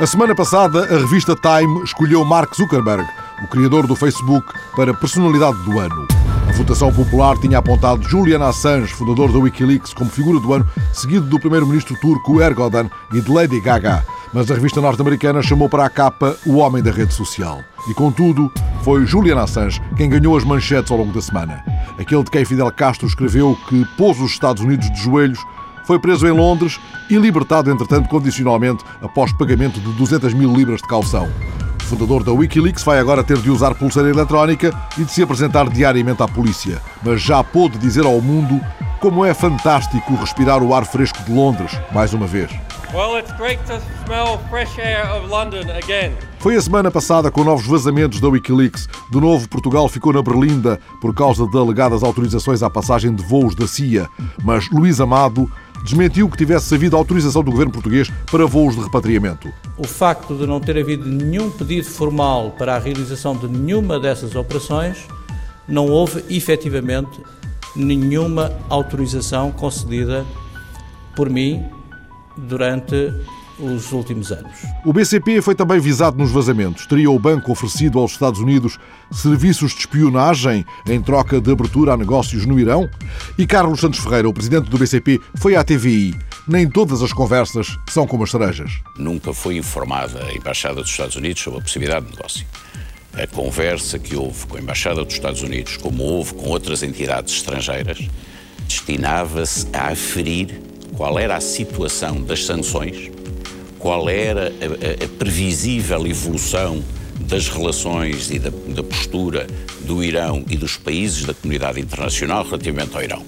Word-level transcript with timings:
A 0.00 0.06
semana 0.06 0.34
passada, 0.34 0.84
a 0.84 0.98
revista 0.98 1.36
Time 1.36 1.84
escolheu 1.84 2.24
Mark 2.24 2.56
Zuckerberg, 2.56 3.06
o 3.44 3.46
criador 3.46 3.86
do 3.86 3.94
Facebook, 3.94 4.50
para 4.74 4.94
personalidade 4.94 5.58
do 5.58 5.78
ano. 5.78 6.08
A 6.48 6.52
votação 6.52 6.90
popular 6.90 7.36
tinha 7.36 7.58
apontado 7.58 8.08
Julian 8.08 8.42
Assange, 8.42 8.94
fundador 8.94 9.30
da 9.30 9.38
Wikileaks, 9.38 9.92
como 9.92 10.08
figura 10.08 10.40
do 10.40 10.54
ano, 10.54 10.66
seguido 10.94 11.26
do 11.26 11.38
primeiro-ministro 11.38 11.94
turco 12.00 12.40
Erdogan 12.40 12.88
e 13.12 13.20
de 13.20 13.30
Lady 13.30 13.60
Gaga. 13.60 14.02
Mas 14.32 14.50
a 14.50 14.54
revista 14.54 14.80
norte-americana 14.80 15.42
chamou 15.42 15.68
para 15.68 15.84
a 15.84 15.90
capa 15.90 16.34
o 16.46 16.56
homem 16.56 16.82
da 16.82 16.90
rede 16.90 17.12
social. 17.12 17.62
E, 17.86 17.92
contudo, 17.92 18.50
foi 18.82 19.04
Julian 19.04 19.42
Assange 19.42 19.82
quem 19.98 20.08
ganhou 20.08 20.34
as 20.34 20.44
manchetes 20.44 20.90
ao 20.90 20.96
longo 20.96 21.12
da 21.12 21.20
semana. 21.20 21.62
Aquele 21.98 22.24
de 22.24 22.30
quem 22.30 22.46
Fidel 22.46 22.72
Castro 22.72 23.06
escreveu 23.06 23.54
que 23.68 23.84
pôs 23.98 24.18
os 24.18 24.30
Estados 24.30 24.62
Unidos 24.62 24.90
de 24.90 25.02
joelhos 25.02 25.44
foi 25.90 25.98
preso 25.98 26.24
em 26.24 26.30
Londres 26.30 26.78
e 27.10 27.16
libertado, 27.16 27.68
entretanto, 27.68 28.08
condicionalmente, 28.08 28.84
após 29.02 29.32
pagamento 29.32 29.80
de 29.80 29.92
200 29.94 30.32
mil 30.34 30.54
libras 30.54 30.80
de 30.80 30.86
calção. 30.86 31.28
O 31.80 31.84
fundador 31.84 32.22
da 32.22 32.30
Wikileaks 32.30 32.84
vai 32.84 33.00
agora 33.00 33.24
ter 33.24 33.38
de 33.38 33.50
usar 33.50 33.74
pulseira 33.74 34.08
eletrónica 34.08 34.72
e 34.96 35.02
de 35.02 35.10
se 35.10 35.20
apresentar 35.20 35.68
diariamente 35.68 36.22
à 36.22 36.28
polícia. 36.28 36.80
Mas 37.02 37.20
já 37.20 37.42
pôde 37.42 37.76
dizer 37.76 38.04
ao 38.04 38.20
mundo 38.20 38.60
como 39.00 39.24
é 39.24 39.34
fantástico 39.34 40.14
respirar 40.14 40.62
o 40.62 40.72
ar 40.72 40.84
fresco 40.84 41.24
de 41.24 41.32
Londres, 41.32 41.76
mais 41.90 42.14
uma 42.14 42.28
vez. 42.28 42.52
Well, 42.92 43.18
it's 43.18 43.32
great 43.36 43.60
to 43.66 43.80
smell 44.04 44.38
fresh 44.48 44.78
air 44.78 45.06
of 45.14 45.28
London 45.28 45.70
again. 45.72 46.12
Foi 46.40 46.56
a 46.56 46.60
semana 46.60 46.90
passada 46.90 47.30
com 47.30 47.44
novos 47.44 47.66
vazamentos 47.66 48.20
da 48.20 48.28
Wikileaks. 48.28 48.88
De 49.10 49.20
novo, 49.20 49.48
Portugal 49.48 49.88
ficou 49.88 50.12
na 50.12 50.22
berlinda 50.22 50.80
por 51.00 51.14
causa 51.14 51.46
de 51.46 51.56
alegadas 51.56 52.02
autorizações 52.02 52.62
à 52.62 52.70
passagem 52.70 53.14
de 53.14 53.22
voos 53.22 53.54
da 53.54 53.68
CIA. 53.68 54.08
Mas 54.42 54.68
Luís 54.70 55.00
Amado 55.00 55.50
desmentiu 55.82 56.28
que 56.28 56.36
tivesse 56.36 56.74
havido 56.74 56.96
autorização 56.96 57.42
do 57.42 57.50
governo 57.50 57.72
português 57.72 58.10
para 58.30 58.46
voos 58.46 58.76
de 58.76 58.82
repatriamento. 58.82 59.52
O 59.76 59.86
facto 59.86 60.34
de 60.34 60.46
não 60.46 60.60
ter 60.60 60.78
havido 60.78 61.08
nenhum 61.08 61.50
pedido 61.50 61.86
formal 61.86 62.52
para 62.52 62.76
a 62.76 62.78
realização 62.78 63.36
de 63.36 63.48
nenhuma 63.48 63.98
dessas 63.98 64.34
operações, 64.34 64.98
não 65.66 65.86
houve 65.86 66.24
efetivamente 66.28 67.20
nenhuma 67.74 68.52
autorização 68.68 69.52
concedida 69.52 70.24
por 71.14 71.30
mim 71.30 71.64
durante 72.36 73.12
os 73.62 73.92
últimos 73.92 74.32
anos. 74.32 74.50
O 74.84 74.92
BCP 74.92 75.42
foi 75.42 75.54
também 75.54 75.78
visado 75.78 76.16
nos 76.16 76.30
vazamentos. 76.30 76.86
Teria 76.86 77.10
o 77.10 77.18
banco 77.18 77.52
oferecido 77.52 77.98
aos 77.98 78.12
Estados 78.12 78.40
Unidos 78.40 78.78
serviços 79.12 79.72
de 79.72 79.80
espionagem 79.80 80.64
em 80.86 81.00
troca 81.00 81.40
de 81.40 81.50
abertura 81.50 81.92
a 81.92 81.96
negócios 81.96 82.46
no 82.46 82.58
Irão? 82.58 82.88
E 83.36 83.46
Carlos 83.46 83.80
Santos 83.80 84.00
Ferreira, 84.00 84.28
o 84.28 84.32
presidente 84.32 84.70
do 84.70 84.78
BCP, 84.78 85.20
foi 85.36 85.56
à 85.56 85.64
TVI. 85.64 86.14
Nem 86.48 86.68
todas 86.68 87.02
as 87.02 87.12
conversas 87.12 87.76
são 87.88 88.06
como 88.06 88.24
as 88.24 88.30
cerejas. 88.30 88.72
Nunca 88.96 89.32
foi 89.32 89.56
informada 89.56 90.24
a 90.24 90.32
Embaixada 90.32 90.76
dos 90.76 90.90
Estados 90.90 91.16
Unidos 91.16 91.42
sobre 91.42 91.60
a 91.60 91.62
possibilidade 91.62 92.06
de 92.06 92.12
negócio. 92.12 92.46
A 93.12 93.26
conversa 93.26 93.98
que 93.98 94.16
houve 94.16 94.46
com 94.46 94.56
a 94.56 94.60
Embaixada 94.60 95.04
dos 95.04 95.14
Estados 95.14 95.42
Unidos, 95.42 95.76
como 95.76 96.02
houve 96.02 96.34
com 96.34 96.48
outras 96.48 96.82
entidades 96.82 97.34
estrangeiras, 97.34 98.08
destinava-se 98.66 99.66
a 99.72 99.88
aferir 99.88 100.60
qual 100.96 101.18
era 101.18 101.36
a 101.36 101.40
situação 101.40 102.22
das 102.22 102.44
sanções 102.44 103.10
qual 103.80 104.08
era 104.08 104.42
a, 104.44 105.02
a, 105.02 105.04
a 105.04 105.08
previsível 105.18 106.06
evolução 106.06 106.84
das 107.18 107.48
relações 107.48 108.30
e 108.30 108.38
da, 108.38 108.50
da, 108.50 108.82
postura 108.82 109.46
do 109.80 110.04
Irão 110.04 110.44
e 110.48 110.56
dos 110.56 110.76
países 110.76 111.24
da 111.24 111.34
comunidade 111.34 111.80
internacional 111.80 112.44
relativamente 112.44 112.94
ao 112.94 113.02
Irão. 113.02 113.22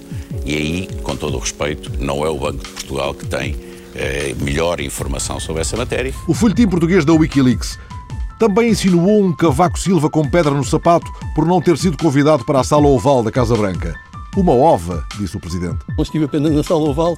E 0.45 0.55
aí, 0.55 0.89
com 1.03 1.15
todo 1.15 1.35
o 1.37 1.39
respeito, 1.39 1.91
não 1.99 2.25
é 2.25 2.29
o 2.29 2.37
Banco 2.37 2.63
de 2.63 2.69
Portugal 2.69 3.13
que 3.13 3.25
tem 3.25 3.55
eh, 3.95 4.35
melhor 4.39 4.79
informação 4.79 5.39
sobre 5.39 5.61
essa 5.61 5.77
matéria. 5.77 6.13
O 6.27 6.33
folhetim 6.33 6.67
português 6.67 7.05
da 7.05 7.13
Wikileaks 7.13 7.77
também 8.39 8.69
insinuou 8.69 9.23
um 9.23 9.31
Cavaco 9.31 9.79
Silva 9.79 10.09
com 10.09 10.27
pedra 10.27 10.53
no 10.53 10.63
sapato 10.63 11.09
por 11.33 11.45
não 11.45 11.61
ter 11.61 11.77
sido 11.77 11.97
convidado 11.97 12.43
para 12.45 12.59
a 12.59 12.63
sala 12.63 12.87
oval 12.87 13.23
da 13.23 13.31
Casa 13.31 13.55
Branca. 13.55 13.95
Uma 14.35 14.53
ova, 14.53 15.05
disse 15.17 15.37
o 15.37 15.39
Presidente. 15.39 15.79
Não 15.95 16.03
estive 16.03 16.25
apenas 16.25 16.51
na 16.51 16.63
sala 16.63 16.89
oval, 16.89 17.17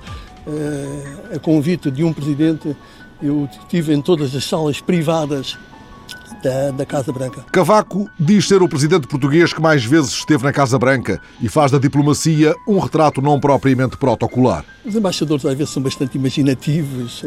a 1.34 1.40
convite 1.40 1.90
de 1.90 2.04
um 2.04 2.14
Presidente 2.14 2.76
eu 3.22 3.48
estive 3.52 3.94
em 3.94 4.02
todas 4.02 4.36
as 4.36 4.44
salas 4.44 4.82
privadas 4.82 5.58
da, 6.44 6.72
da, 6.72 6.86
Casa 6.86 7.12
Branca. 7.12 7.44
Cavaco 7.52 8.10
diz 8.20 8.48
ser 8.48 8.62
o 8.62 8.68
presidente 8.68 9.08
português 9.08 9.54
que 9.54 9.62
mais 9.62 9.84
vezes 9.84 10.12
esteve 10.12 10.44
na 10.44 10.52
Casa 10.52 10.78
Branca 10.78 11.22
e 11.42 11.48
faz 11.48 11.72
da 11.72 11.80
diplomacia 11.80 12.54
um 12.68 12.78
retrato 12.78 13.22
não 13.22 13.40
propriamente 13.40 13.98
protocolar. 13.98 14.64
Os 14.86 14.96
embaixadores 14.96 15.46
às 15.46 15.58
vezes 15.58 15.74
são 15.74 15.82
bastante 15.82 16.18
imaginativos 16.18 17.26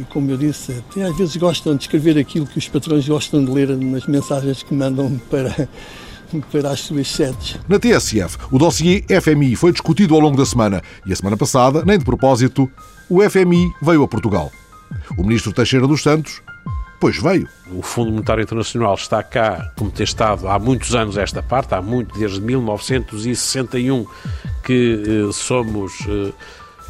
e, 0.00 0.04
como 0.04 0.30
eu 0.30 0.36
disse, 0.36 0.72
até 0.72 1.04
às 1.04 1.16
vezes 1.16 1.36
gostam 1.36 1.76
de 1.76 1.82
escrever 1.82 2.18
aquilo 2.18 2.46
que 2.46 2.58
os 2.58 2.68
patrões 2.68 3.06
gostam 3.06 3.44
de 3.44 3.50
ler 3.50 3.76
nas 3.76 4.06
mensagens 4.06 4.62
que 4.62 4.74
mandam 4.74 5.20
para, 5.30 5.68
para 6.50 6.70
as 6.70 6.80
suas 6.80 7.08
sedes. 7.08 7.58
Na 7.68 7.78
TSF, 7.78 8.38
o 8.50 8.58
dossiê 8.58 9.04
FMI 9.20 9.56
foi 9.56 9.72
discutido 9.72 10.14
ao 10.14 10.20
longo 10.20 10.36
da 10.36 10.44
semana 10.44 10.82
e 11.06 11.12
a 11.12 11.16
semana 11.16 11.36
passada, 11.36 11.84
nem 11.84 11.98
de 11.98 12.04
propósito, 12.04 12.70
o 13.08 13.22
FMI 13.28 13.72
veio 13.80 14.02
a 14.02 14.08
Portugal. 14.08 14.52
O 15.16 15.22
ministro 15.22 15.52
Teixeira 15.52 15.86
dos 15.86 16.02
Santos, 16.02 16.42
pois 17.00 17.20
veio. 17.20 17.48
O 17.72 17.82
Fundo 17.82 18.10
Monetário 18.10 18.42
Internacional 18.42 18.94
está 18.94 19.22
cá, 19.22 19.72
como 19.76 19.90
tem 19.90 20.04
estado 20.04 20.48
há 20.48 20.58
muitos 20.58 20.94
anos 20.94 21.16
esta 21.16 21.42
parte, 21.42 21.74
há 21.74 21.80
muito, 21.80 22.18
desde 22.18 22.40
1961 22.40 24.06
que 24.64 25.28
eh, 25.28 25.32
somos 25.32 25.92
eh, 26.06 26.32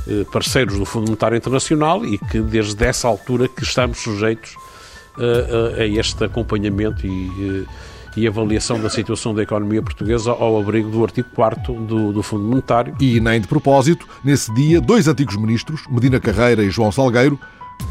eh, 0.09 0.27
parceiros 0.33 0.79
do 0.79 0.85
Fundo 0.85 1.07
Monetário 1.07 1.37
Internacional 1.37 2.05
e 2.05 2.19
que 2.19 2.41
desde 2.41 2.85
essa 2.85 3.07
altura 3.07 3.47
que 3.49 3.63
estamos 3.63 3.99
sujeitos 3.99 4.57
eh, 5.21 5.83
a 5.83 5.85
este 5.85 6.25
acompanhamento 6.25 7.05
e, 7.05 7.65
eh, 7.65 7.67
e 8.19 8.27
avaliação 8.27 8.81
da 8.81 8.91
situação 8.91 9.33
da 9.33 9.43
economia 9.43 9.81
portuguesa 9.81 10.33
ao 10.33 10.61
abrigo 10.61 10.91
do 10.91 11.05
artigo 11.05 11.29
4 11.35 11.73
do, 11.73 12.13
do 12.13 12.23
Fundo 12.23 12.45
Monetário. 12.45 12.95
E 13.01 13.21
nem 13.21 13.41
de 13.41 13.47
propósito, 13.47 14.07
nesse 14.25 14.53
dia, 14.55 14.81
dois 14.81 15.07
antigos 15.07 15.37
ministros, 15.37 15.83
Medina 15.89 16.19
Carreira 16.19 16.65
e 16.65 16.71
João 16.71 16.91
Salgueiro, 16.91 17.39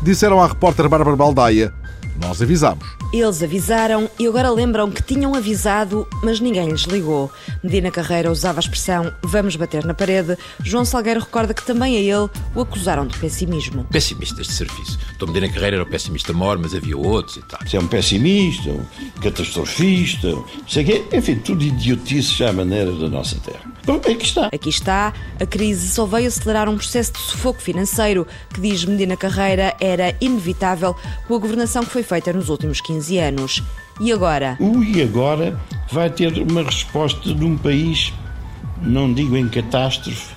disseram 0.04 0.42
à 0.42 0.48
repórter 0.48 0.90
Bárbara 0.90 1.16
Baldaia: 1.16 1.74
Nós 2.19 2.41
avisamos. 2.41 2.85
Eles 3.13 3.41
avisaram 3.44 4.09
e 4.19 4.28
agora 4.28 4.50
lembram 4.50 4.89
que 4.89 5.01
tinham 5.01 5.33
avisado, 5.35 6.07
mas 6.23 6.39
ninguém 6.39 6.69
lhes 6.69 6.81
ligou. 6.81 7.31
Medina 7.63 7.91
Carreira 7.91 8.31
usava 8.31 8.59
a 8.59 8.61
expressão 8.61 9.13
vamos 9.23 9.55
bater 9.55 9.85
na 9.85 9.94
parede. 9.94 10.38
João 10.63 10.85
Salgueiro 10.85 11.19
recorda 11.19 11.53
que 11.53 11.66
também 11.66 11.95
a 11.95 12.00
ele 12.00 12.29
o 12.55 12.61
acusaram 12.61 13.05
de 13.05 13.17
pessimismo. 13.17 13.85
Pessimistas 13.85 14.47
de 14.47 14.53
serviço. 14.53 15.00
Então 15.16 15.28
Medina 15.28 15.47
Carreira 15.51 15.78
era 15.78 15.85
um 15.85 15.89
pessimista 15.89 16.33
maior, 16.33 16.57
mas 16.57 16.73
havia 16.73 16.97
outros 16.97 17.38
e 17.38 17.41
tal. 17.41 17.59
Você 17.66 17.78
é 17.78 17.79
um 17.79 17.88
pessimista, 17.88 18.69
um 18.69 19.22
catastrofista, 19.22 20.35
sei 20.67 20.84
quê. 20.84 21.05
Enfim, 21.13 21.35
tudo 21.35 21.63
idiotice 21.63 22.34
já 22.34 22.49
à 22.49 22.53
maneira 22.53 22.91
da 22.91 23.09
nossa 23.09 23.35
terra. 23.39 23.61
Então, 23.81 23.95
aqui 23.95 24.25
está. 24.25 24.47
Aqui 24.47 24.69
está. 24.69 25.13
A 25.39 25.45
crise 25.45 25.89
só 25.89 26.05
veio 26.05 26.28
acelerar 26.28 26.67
um 26.67 26.75
processo 26.75 27.13
de 27.13 27.19
sufoco 27.19 27.61
financeiro 27.61 28.28
que, 28.53 28.59
diz 28.59 28.84
Medina 28.84 29.16
Carreira, 29.16 29.75
era 29.79 30.13
inevitável 30.19 30.95
com 31.28 31.35
a 31.35 31.38
governação 31.38 31.84
que 31.84 31.91
foi 31.91 32.03
feita 32.07 32.34
nos 32.34 32.50
últimos 32.50 32.81
15 32.81 32.97
15 32.97 33.18
anos. 33.19 33.63
E 34.00 34.12
agora? 34.12 34.57
O 34.59 34.84
e 34.84 35.01
agora 35.01 35.59
vai 35.91 36.09
ter 36.09 36.34
uma 36.40 36.63
resposta 36.63 37.34
de 37.34 37.44
um 37.44 37.57
país, 37.57 38.13
não 38.81 39.12
digo 39.13 39.35
em 39.38 39.47
catástrofe, 39.47 40.35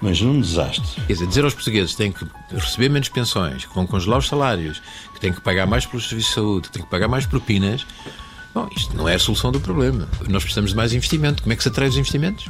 mas 0.00 0.20
num 0.20 0.40
desastre. 0.40 1.02
Quer 1.06 1.12
dizer, 1.12 1.26
dizer 1.26 1.44
aos 1.44 1.54
portugueses 1.54 1.92
que 1.92 1.96
têm 1.98 2.12
que 2.12 2.26
receber 2.52 2.88
menos 2.88 3.08
pensões, 3.08 3.64
que 3.64 3.74
vão 3.74 3.86
congelar 3.86 4.18
os 4.18 4.28
salários, 4.28 4.82
que 5.14 5.20
têm 5.20 5.32
que 5.32 5.40
pagar 5.40 5.66
mais 5.66 5.86
pelos 5.86 6.08
serviços 6.08 6.30
de 6.30 6.34
saúde, 6.34 6.68
que 6.68 6.74
têm 6.74 6.82
que 6.82 6.90
pagar 6.90 7.08
mais 7.08 7.26
propinas. 7.26 7.86
Bom, 8.54 8.68
isto 8.76 8.96
não 8.96 9.08
é 9.08 9.14
a 9.14 9.18
solução 9.18 9.52
do 9.52 9.60
problema. 9.60 10.08
Nós 10.28 10.42
precisamos 10.42 10.70
de 10.70 10.76
mais 10.76 10.92
investimento. 10.92 11.42
Como 11.42 11.52
é 11.52 11.56
que 11.56 11.62
se 11.62 11.68
atrai 11.68 11.88
os 11.88 11.96
investimentos? 11.96 12.48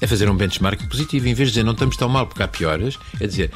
É 0.00 0.06
fazer 0.06 0.28
um 0.28 0.36
benchmarking 0.36 0.86
positivo. 0.86 1.28
Em 1.28 1.34
vez 1.34 1.48
de 1.48 1.54
dizer 1.54 1.64
não 1.64 1.72
estamos 1.72 1.96
tão 1.96 2.08
mal 2.08 2.26
porque 2.26 2.42
há 2.42 2.48
piores, 2.48 2.98
é 3.20 3.26
dizer 3.26 3.50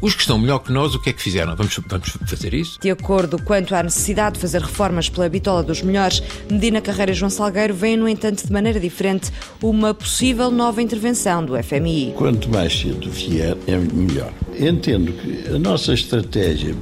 os 0.00 0.14
que 0.14 0.20
estão 0.20 0.38
melhor 0.38 0.58
que 0.58 0.72
nós, 0.72 0.94
o 0.94 1.00
que 1.00 1.10
é 1.10 1.12
que 1.12 1.22
fizeram? 1.22 1.54
Vamos, 1.56 1.78
vamos 1.88 2.08
fazer 2.26 2.54
isso? 2.54 2.78
De 2.80 2.90
acordo 2.90 3.40
quanto 3.42 3.74
à 3.74 3.82
necessidade 3.82 4.34
de 4.34 4.40
fazer 4.40 4.60
reformas 4.60 5.08
pela 5.08 5.28
bitola 5.28 5.62
dos 5.62 5.82
melhores, 5.82 6.22
Medina 6.50 6.80
Carreira 6.80 7.12
e 7.12 7.14
João 7.14 7.30
Salgueiro 7.30 7.74
veem, 7.74 7.96
no 7.96 8.08
entanto, 8.08 8.46
de 8.46 8.52
maneira 8.52 8.78
diferente, 8.78 9.30
uma 9.62 9.94
possível 9.94 10.50
nova 10.50 10.82
intervenção 10.82 11.44
do 11.44 11.60
FMI. 11.62 12.14
Quanto 12.16 12.48
mais 12.50 12.78
cedo 12.78 13.10
vier, 13.10 13.56
é 13.66 13.76
melhor. 13.76 14.32
Entendo 14.58 15.12
que 15.12 15.54
a 15.54 15.58
nossa 15.58 15.94
estratégia 15.94 16.74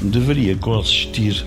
deveria 0.00 0.56
consistir 0.56 1.44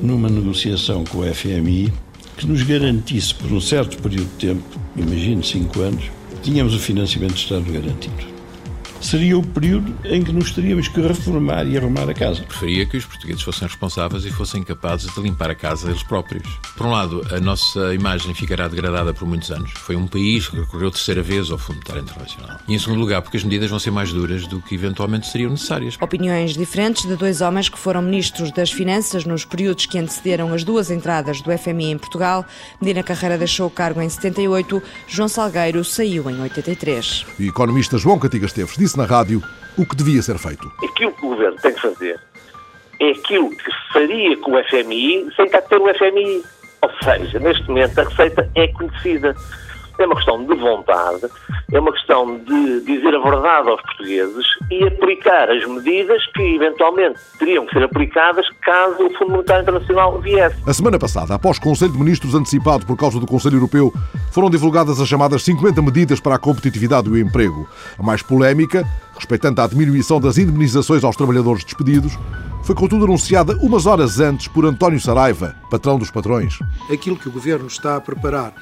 numa 0.00 0.28
negociação 0.28 1.04
com 1.04 1.18
o 1.18 1.34
FMI 1.34 1.92
que 2.36 2.46
nos 2.46 2.62
garantisse 2.62 3.34
por 3.34 3.50
um 3.52 3.60
certo 3.60 4.00
período 4.00 4.28
de 4.38 4.46
tempo, 4.46 4.80
imagino 4.96 5.42
cinco 5.42 5.80
anos, 5.80 6.04
tínhamos 6.42 6.74
o 6.74 6.78
financiamento 6.78 7.32
do 7.32 7.38
Estado 7.38 7.72
garantido. 7.72 8.38
Seria 9.00 9.38
o 9.38 9.42
período 9.42 9.94
em 10.04 10.22
que 10.22 10.32
nos 10.32 10.50
teríamos 10.50 10.88
que 10.88 11.00
reformar 11.00 11.66
e 11.66 11.76
arrumar 11.76 12.10
a 12.10 12.14
casa. 12.14 12.42
Preferia 12.42 12.84
que 12.84 12.96
os 12.96 13.04
portugueses 13.18 13.42
fossem 13.42 13.66
responsáveis 13.66 14.24
e 14.24 14.30
fossem 14.30 14.62
capazes 14.62 15.12
de 15.12 15.20
limpar 15.20 15.50
a 15.50 15.54
casa 15.54 15.90
eles 15.90 16.02
próprios. 16.02 16.46
Por 16.76 16.86
um 16.86 16.90
lado, 16.90 17.26
a 17.32 17.40
nossa 17.40 17.92
imagem 17.92 18.32
ficará 18.32 18.68
degradada 18.68 19.12
por 19.12 19.26
muitos 19.26 19.50
anos. 19.50 19.72
Foi 19.72 19.96
um 19.96 20.06
país 20.06 20.48
que 20.48 20.56
recorreu 20.56 20.90
terceira 20.90 21.22
vez 21.22 21.50
ao 21.50 21.58
Fundo 21.58 21.76
Monetário 21.76 22.02
Internacional. 22.02 22.58
E 22.68 22.74
em 22.74 22.78
segundo 22.78 23.00
lugar, 23.00 23.20
porque 23.20 23.36
as 23.36 23.44
medidas 23.44 23.70
vão 23.70 23.78
ser 23.78 23.90
mais 23.90 24.12
duras 24.12 24.46
do 24.46 24.60
que 24.62 24.74
eventualmente 24.74 25.26
seriam 25.26 25.50
necessárias. 25.50 25.96
Opiniões 26.00 26.54
diferentes 26.54 27.06
de 27.06 27.16
dois 27.16 27.40
homens 27.40 27.68
que 27.68 27.78
foram 27.78 28.00
ministros 28.00 28.52
das 28.52 28.70
Finanças 28.70 29.24
nos 29.24 29.44
períodos 29.44 29.86
que 29.86 29.98
antecederam 29.98 30.52
as 30.54 30.62
duas 30.62 30.90
entradas 30.90 31.40
do 31.40 31.56
FMI 31.56 31.90
em 31.90 31.98
Portugal. 31.98 32.46
Medina 32.80 33.02
Carreira 33.02 33.36
deixou 33.36 33.66
o 33.66 33.70
cargo 33.70 34.00
em 34.00 34.08
78, 34.08 34.80
João 35.08 35.28
Salgueiro 35.28 35.84
saiu 35.84 36.30
em 36.30 36.40
83. 36.40 37.26
O 37.38 37.42
economista 37.42 37.98
João 37.98 38.18
Cantigas 38.18 38.52
Teves 38.52 38.76
disse 38.76 38.96
na 38.96 39.04
rádio 39.04 39.42
o 39.76 39.84
que 39.84 39.96
devia 39.96 40.22
ser 40.22 40.38
feito. 40.38 40.70
Aquilo 40.84 41.12
que 41.12 41.26
o 41.26 41.30
governo 41.30 41.56
tem 41.60 41.72
que 41.72 41.80
fazer 41.80 42.20
é 43.00 43.10
aquilo 43.10 43.50
que 43.50 43.70
faria 43.92 44.36
com 44.38 44.52
o 44.52 44.64
FMI 44.64 45.28
sem 45.36 45.48
cá 45.48 45.62
ter 45.62 45.80
o 45.80 45.94
FMI. 45.94 46.42
Ou 46.82 46.90
seja, 47.02 47.38
neste 47.38 47.68
momento 47.68 47.98
a 47.98 48.04
receita 48.04 48.50
é 48.54 48.68
conhecida. 48.68 49.34
É 49.98 50.06
uma 50.06 50.14
questão 50.14 50.44
de 50.44 50.54
vontade, 50.54 51.26
é 51.72 51.80
uma 51.80 51.90
questão 51.90 52.38
de 52.38 52.80
dizer 52.82 53.12
a 53.16 53.18
verdade 53.18 53.68
aos 53.68 53.82
portugueses 53.82 54.46
e 54.70 54.86
aplicar 54.86 55.50
as 55.50 55.66
medidas 55.66 56.24
que 56.34 56.54
eventualmente 56.54 57.18
teriam 57.36 57.66
que 57.66 57.72
ser 57.72 57.82
aplicadas 57.82 58.46
caso 58.62 59.04
o 59.04 59.12
Fundo 59.18 59.32
Monetário 59.32 59.62
Internacional 59.62 60.20
viesse. 60.20 60.56
A 60.64 60.72
semana 60.72 61.00
passada, 61.00 61.34
após 61.34 61.58
Conselho 61.58 61.90
de 61.90 61.98
Ministros 61.98 62.32
antecipado 62.36 62.86
por 62.86 62.96
causa 62.96 63.18
do 63.18 63.26
Conselho 63.26 63.56
Europeu, 63.56 63.92
foram 64.30 64.48
divulgadas 64.48 65.00
as 65.00 65.08
chamadas 65.08 65.42
50 65.42 65.82
medidas 65.82 66.20
para 66.20 66.36
a 66.36 66.38
competitividade 66.38 67.08
e 67.08 67.10
o 67.10 67.18
emprego. 67.18 67.68
A 67.98 68.02
mais 68.02 68.22
polémica, 68.22 68.84
respeitando 69.16 69.60
a 69.60 69.66
diminuição 69.66 70.20
das 70.20 70.38
indemnizações 70.38 71.02
aos 71.02 71.16
trabalhadores 71.16 71.64
despedidos, 71.64 72.16
foi 72.68 72.74
contudo 72.74 73.06
anunciada 73.06 73.56
umas 73.62 73.86
horas 73.86 74.20
antes 74.20 74.46
por 74.46 74.66
António 74.66 75.00
Saraiva, 75.00 75.56
patrão 75.70 75.98
dos 75.98 76.10
patrões. 76.10 76.58
Aquilo 76.92 77.16
que 77.16 77.26
o 77.26 77.32
governo 77.32 77.66
está 77.66 77.96
a 77.96 78.00
preparar 78.00 78.52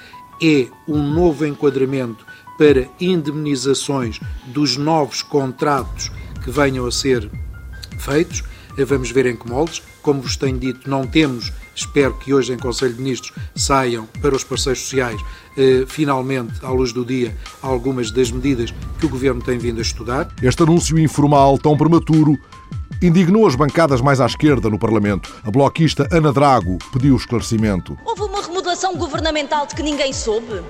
é 0.40 0.68
um 0.86 1.02
novo 1.02 1.44
enquadramento 1.44 2.24
para 2.56 2.88
indemnizações 3.00 4.20
dos 4.46 4.76
novos 4.76 5.22
contratos 5.22 6.12
que 6.44 6.52
venham 6.52 6.86
a 6.86 6.92
ser 6.92 7.28
feitos. 7.98 8.44
Vamos 8.78 9.10
ver 9.10 9.26
em 9.26 9.34
que 9.34 9.50
moldes. 9.50 9.82
Como 10.02 10.20
vos 10.20 10.36
tenho 10.36 10.56
dito, 10.56 10.88
não 10.88 11.04
temos, 11.04 11.52
espero 11.74 12.14
que 12.14 12.32
hoje 12.32 12.52
em 12.52 12.58
Conselho 12.58 12.94
de 12.94 13.02
Ministros 13.02 13.32
saiam 13.56 14.06
para 14.22 14.36
os 14.36 14.44
parceiros 14.44 14.82
sociais, 14.82 15.20
eh, 15.58 15.84
finalmente, 15.88 16.64
à 16.64 16.70
luz 16.70 16.92
do 16.92 17.04
dia, 17.04 17.36
algumas 17.60 18.12
das 18.12 18.30
medidas 18.30 18.72
que 19.00 19.06
o 19.06 19.08
Governo 19.08 19.42
tem 19.42 19.58
vindo 19.58 19.80
a 19.80 19.82
estudar. 19.82 20.32
Este 20.40 20.62
anúncio 20.62 20.96
informal, 20.96 21.58
tão 21.58 21.76
prematuro, 21.76 22.38
indignou 23.02 23.46
as 23.46 23.54
bancadas 23.54 24.00
mais 24.00 24.20
à 24.20 24.26
esquerda 24.26 24.70
no 24.70 24.78
Parlamento. 24.78 25.34
A 25.44 25.50
bloquista 25.50 26.08
Ana 26.10 26.32
Drago 26.32 26.78
pediu 26.92 27.16
esclarecimento. 27.16 27.98
Houve 28.04 28.22
uma 28.22 28.42
remodelação 28.42 28.96
governamental 28.96 29.66
de 29.66 29.74
que 29.74 29.82
ninguém 29.82 30.12
soube? 30.12 30.62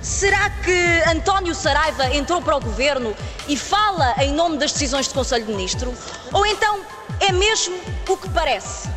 Será 0.00 0.50
que 0.50 1.02
António 1.10 1.54
Saraiva 1.54 2.14
entrou 2.14 2.40
para 2.40 2.56
o 2.56 2.60
governo 2.60 3.14
e 3.48 3.56
fala 3.56 4.14
em 4.22 4.32
nome 4.32 4.56
das 4.56 4.72
decisões 4.72 5.08
do 5.08 5.14
Conselho 5.14 5.44
de 5.44 5.52
Ministro? 5.52 5.92
Ou 6.32 6.46
então 6.46 6.80
é 7.20 7.32
mesmo 7.32 7.76
o 8.08 8.16
que 8.16 8.28
parece? 8.30 8.88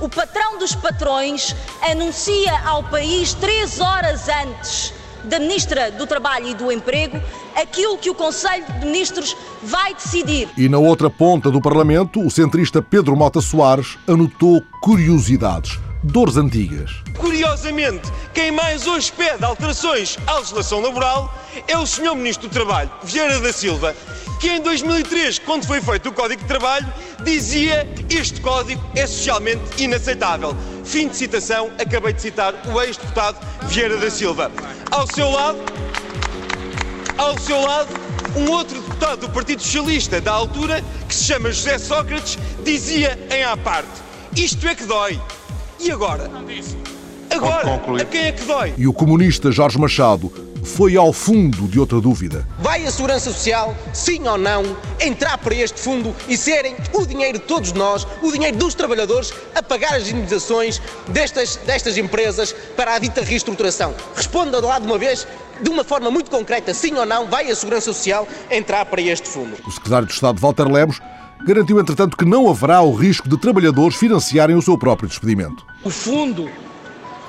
O 0.00 0.08
patrão 0.08 0.58
dos 0.58 0.74
patrões 0.74 1.54
anuncia 1.90 2.58
ao 2.64 2.82
país 2.84 3.34
três 3.34 3.80
horas 3.80 4.28
antes 4.28 4.92
da 5.26 5.38
Ministra 5.38 5.90
do 5.90 6.06
Trabalho 6.06 6.48
e 6.48 6.54
do 6.54 6.70
Emprego 6.72 7.20
aquilo 7.54 7.98
que 7.98 8.10
o 8.10 8.14
Conselho 8.14 8.64
de 8.80 8.86
Ministros 8.86 9.36
vai 9.62 9.94
decidir. 9.94 10.48
E 10.56 10.68
na 10.68 10.78
outra 10.78 11.10
ponta 11.10 11.50
do 11.50 11.60
Parlamento, 11.60 12.24
o 12.24 12.30
centrista 12.30 12.80
Pedro 12.82 13.16
Mota 13.16 13.40
Soares 13.40 13.98
anotou 14.06 14.62
curiosidades 14.80 15.78
dores 16.02 16.36
antigas. 16.36 17.02
Curiosamente, 17.18 18.12
quem 18.32 18.52
mais 18.52 18.86
hoje 18.86 19.10
pede 19.12 19.44
alterações 19.44 20.16
à 20.26 20.38
legislação 20.38 20.80
laboral 20.80 21.34
é 21.66 21.76
o 21.76 21.86
Sr. 21.86 22.14
Ministro 22.14 22.48
do 22.48 22.52
Trabalho, 22.52 22.90
Vieira 23.02 23.40
da 23.40 23.52
Silva, 23.52 23.94
que 24.40 24.48
em 24.48 24.60
2003, 24.60 25.38
quando 25.40 25.66
foi 25.66 25.80
feito 25.80 26.08
o 26.08 26.12
Código 26.12 26.42
de 26.42 26.48
Trabalho, 26.48 26.86
dizia 27.24 27.88
este 28.10 28.40
código 28.40 28.82
é 28.94 29.06
socialmente 29.06 29.82
inaceitável. 29.82 30.54
Fim 30.86 31.08
de 31.08 31.16
citação, 31.16 31.70
acabei 31.78 32.12
de 32.12 32.22
citar 32.22 32.54
o 32.72 32.80
ex-deputado 32.80 33.44
Vieira 33.68 33.96
da 33.96 34.08
Silva. 34.08 34.50
Ao 34.90 35.06
seu 35.12 35.28
lado, 35.28 35.58
ao 37.18 37.36
seu 37.38 37.60
lado, 37.60 37.88
um 38.36 38.50
outro 38.52 38.80
deputado 38.80 39.20
do 39.22 39.30
Partido 39.30 39.60
Socialista 39.60 40.20
da 40.20 40.32
altura, 40.32 40.82
que 41.08 41.14
se 41.14 41.24
chama 41.24 41.50
José 41.50 41.78
Sócrates, 41.78 42.38
dizia 42.64 43.18
em 43.30 43.42
à 43.42 43.56
parte: 43.56 43.90
Isto 44.36 44.66
é 44.68 44.74
que 44.76 44.84
dói. 44.84 45.20
E 45.80 45.90
agora? 45.90 46.30
Agora, 47.30 48.00
a 48.00 48.04
quem 48.04 48.26
é 48.26 48.32
que 48.32 48.44
dói? 48.44 48.72
E 48.78 48.86
o 48.86 48.92
comunista 48.92 49.50
Jorge 49.50 49.78
Machado 49.78 50.45
foi 50.66 50.96
ao 50.96 51.12
fundo 51.12 51.68
de 51.68 51.78
outra 51.78 52.00
dúvida. 52.00 52.46
Vai 52.58 52.84
a 52.84 52.90
Segurança 52.90 53.32
Social, 53.32 53.74
sim 53.92 54.26
ou 54.26 54.36
não, 54.36 54.76
entrar 55.00 55.38
para 55.38 55.54
este 55.54 55.80
fundo 55.80 56.14
e 56.28 56.36
serem 56.36 56.74
o 56.92 57.06
dinheiro 57.06 57.38
de 57.38 57.44
todos 57.44 57.72
nós, 57.72 58.06
o 58.20 58.32
dinheiro 58.32 58.56
dos 58.56 58.74
trabalhadores, 58.74 59.32
a 59.54 59.62
pagar 59.62 59.94
as 59.94 60.08
indenizações 60.08 60.82
destas, 61.08 61.56
destas 61.64 61.96
empresas 61.96 62.52
para 62.76 62.94
a 62.94 62.98
dita 62.98 63.22
reestruturação? 63.22 63.94
Responda 64.14 64.60
de 64.60 64.66
lá 64.66 64.78
de 64.80 64.86
uma 64.86 64.98
vez, 64.98 65.26
de 65.62 65.70
uma 65.70 65.84
forma 65.84 66.10
muito 66.10 66.30
concreta, 66.30 66.74
sim 66.74 66.94
ou 66.94 67.06
não, 67.06 67.28
vai 67.28 67.48
a 67.48 67.54
Segurança 67.54 67.92
Social 67.92 68.26
entrar 68.50 68.84
para 68.86 69.00
este 69.00 69.28
fundo? 69.28 69.56
O 69.64 69.70
secretário 69.70 70.08
de 70.08 70.14
Estado, 70.14 70.40
Walter 70.40 70.66
Lemos, 70.66 71.00
garantiu, 71.46 71.78
entretanto, 71.78 72.16
que 72.16 72.24
não 72.24 72.50
haverá 72.50 72.82
o 72.82 72.92
risco 72.92 73.28
de 73.28 73.38
trabalhadores 73.38 73.96
financiarem 73.96 74.56
o 74.56 74.62
seu 74.62 74.76
próprio 74.76 75.08
despedimento. 75.08 75.64
O 75.84 75.90
fundo 75.90 76.50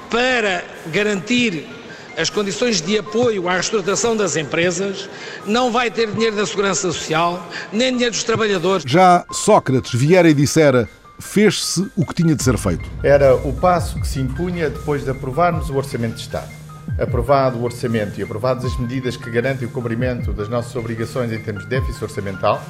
para 0.10 0.64
garantir 0.88 1.77
as 2.18 2.32
condições 2.32 2.82
de 2.82 2.98
apoio 2.98 3.48
à 3.48 3.54
reestruturação 3.54 4.18
das 4.18 4.36
empresas 4.36 5.08
não 5.46 5.72
vai 5.72 5.92
ter 5.92 6.12
dinheiro 6.12 6.36
da 6.36 6.48
Segurança 6.48 6.82
Social, 6.92 7.48
nem 7.72 7.92
dinheiro 7.92 8.12
dos 8.12 8.24
trabalhadores. 8.24 8.84
Já 8.90 9.24
Sócrates 9.32 9.94
viera 9.94 10.28
e 10.28 10.34
dissera 10.34 10.90
fez-se 11.20 11.90
o 11.96 12.06
que 12.06 12.16
tinha 12.16 12.36
de 12.36 12.44
ser 12.44 12.58
feito. 12.58 12.90
Era 13.04 13.36
o 13.36 13.54
passo 13.54 14.00
que 14.00 14.08
se 14.08 14.20
impunha 14.20 14.70
depois 14.70 15.04
de 15.04 15.12
aprovarmos 15.12 15.70
o 15.70 15.76
Orçamento 15.76 16.16
de 16.16 16.22
Estado. 16.22 16.50
Aprovado 17.00 17.60
o 17.60 17.64
orçamento 17.64 18.20
e 18.20 18.24
aprovadas 18.24 18.66
as 18.66 18.76
medidas 18.80 19.16
que 19.16 19.30
garantem 19.30 19.68
o 19.68 19.72
cumprimento 19.72 20.34
das 20.34 20.50
nossas 20.50 20.76
obrigações 20.76 21.32
em 21.32 21.40
termos 21.40 21.64
de 21.64 21.70
déficit 21.70 22.04
orçamental, 22.04 22.64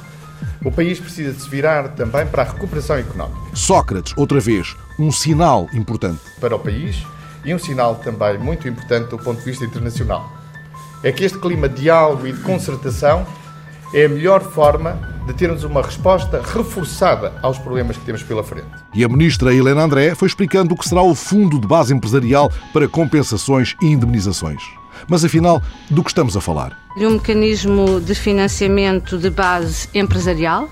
o 0.62 0.70
país 0.70 1.00
precisa 1.00 1.32
de 1.32 1.40
se 1.40 1.48
virar 1.48 1.88
também 1.94 2.26
para 2.26 2.42
a 2.42 2.46
recuperação 2.46 2.96
económica. 2.96 3.40
Sócrates, 3.54 4.12
outra 4.16 4.38
vez, 4.38 4.76
um 4.98 5.10
sinal 5.10 5.66
importante. 5.72 6.20
Para 6.40 6.56
o 6.56 6.58
país 6.58 7.02
e 7.44 7.54
um 7.54 7.58
sinal 7.58 7.96
também 7.96 8.38
muito 8.38 8.68
importante 8.68 9.10
do 9.10 9.18
ponto 9.18 9.38
de 9.38 9.44
vista 9.44 9.64
internacional. 9.64 10.32
É 11.02 11.12
que 11.12 11.24
este 11.24 11.38
clima 11.38 11.68
de 11.68 11.82
diálogo 11.82 12.26
e 12.26 12.32
de 12.32 12.40
concertação 12.40 13.26
é 13.94 14.04
a 14.04 14.08
melhor 14.08 14.42
forma 14.42 14.98
de 15.26 15.34
termos 15.34 15.62
uma 15.62 15.82
resposta 15.82 16.42
reforçada 16.42 17.34
aos 17.42 17.58
problemas 17.58 17.96
que 17.96 18.04
temos 18.04 18.22
pela 18.22 18.42
frente. 18.42 18.68
E 18.94 19.04
a 19.04 19.08
ministra 19.08 19.54
Helena 19.54 19.82
André 19.82 20.14
foi 20.14 20.26
explicando 20.26 20.74
o 20.74 20.76
que 20.76 20.88
será 20.88 21.02
o 21.02 21.14
Fundo 21.14 21.60
de 21.60 21.66
Base 21.66 21.94
Empresarial 21.94 22.50
para 22.72 22.88
Compensações 22.88 23.76
e 23.82 23.86
Indemnizações. 23.86 24.62
Mas 25.06 25.24
afinal, 25.24 25.62
do 25.88 26.02
que 26.02 26.10
estamos 26.10 26.36
a 26.36 26.40
falar? 26.40 26.76
De 26.96 27.06
um 27.06 27.12
mecanismo 27.12 28.00
de 28.00 28.14
financiamento 28.14 29.18
de 29.18 29.30
base 29.30 29.88
empresarial 29.94 30.68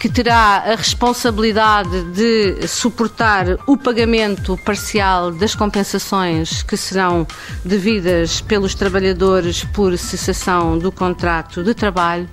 que 0.00 0.08
terá 0.08 0.64
a 0.64 0.74
responsabilidade 0.76 2.04
de 2.04 2.66
suportar 2.66 3.58
o 3.66 3.76
pagamento 3.76 4.58
parcial 4.64 5.30
das 5.30 5.54
compensações 5.54 6.62
que 6.62 6.74
serão 6.74 7.26
devidas 7.62 8.40
pelos 8.40 8.74
trabalhadores 8.74 9.62
por 9.62 9.98
cessação 9.98 10.78
do 10.78 10.90
contrato 10.90 11.62
de 11.62 11.74
trabalho 11.74 12.26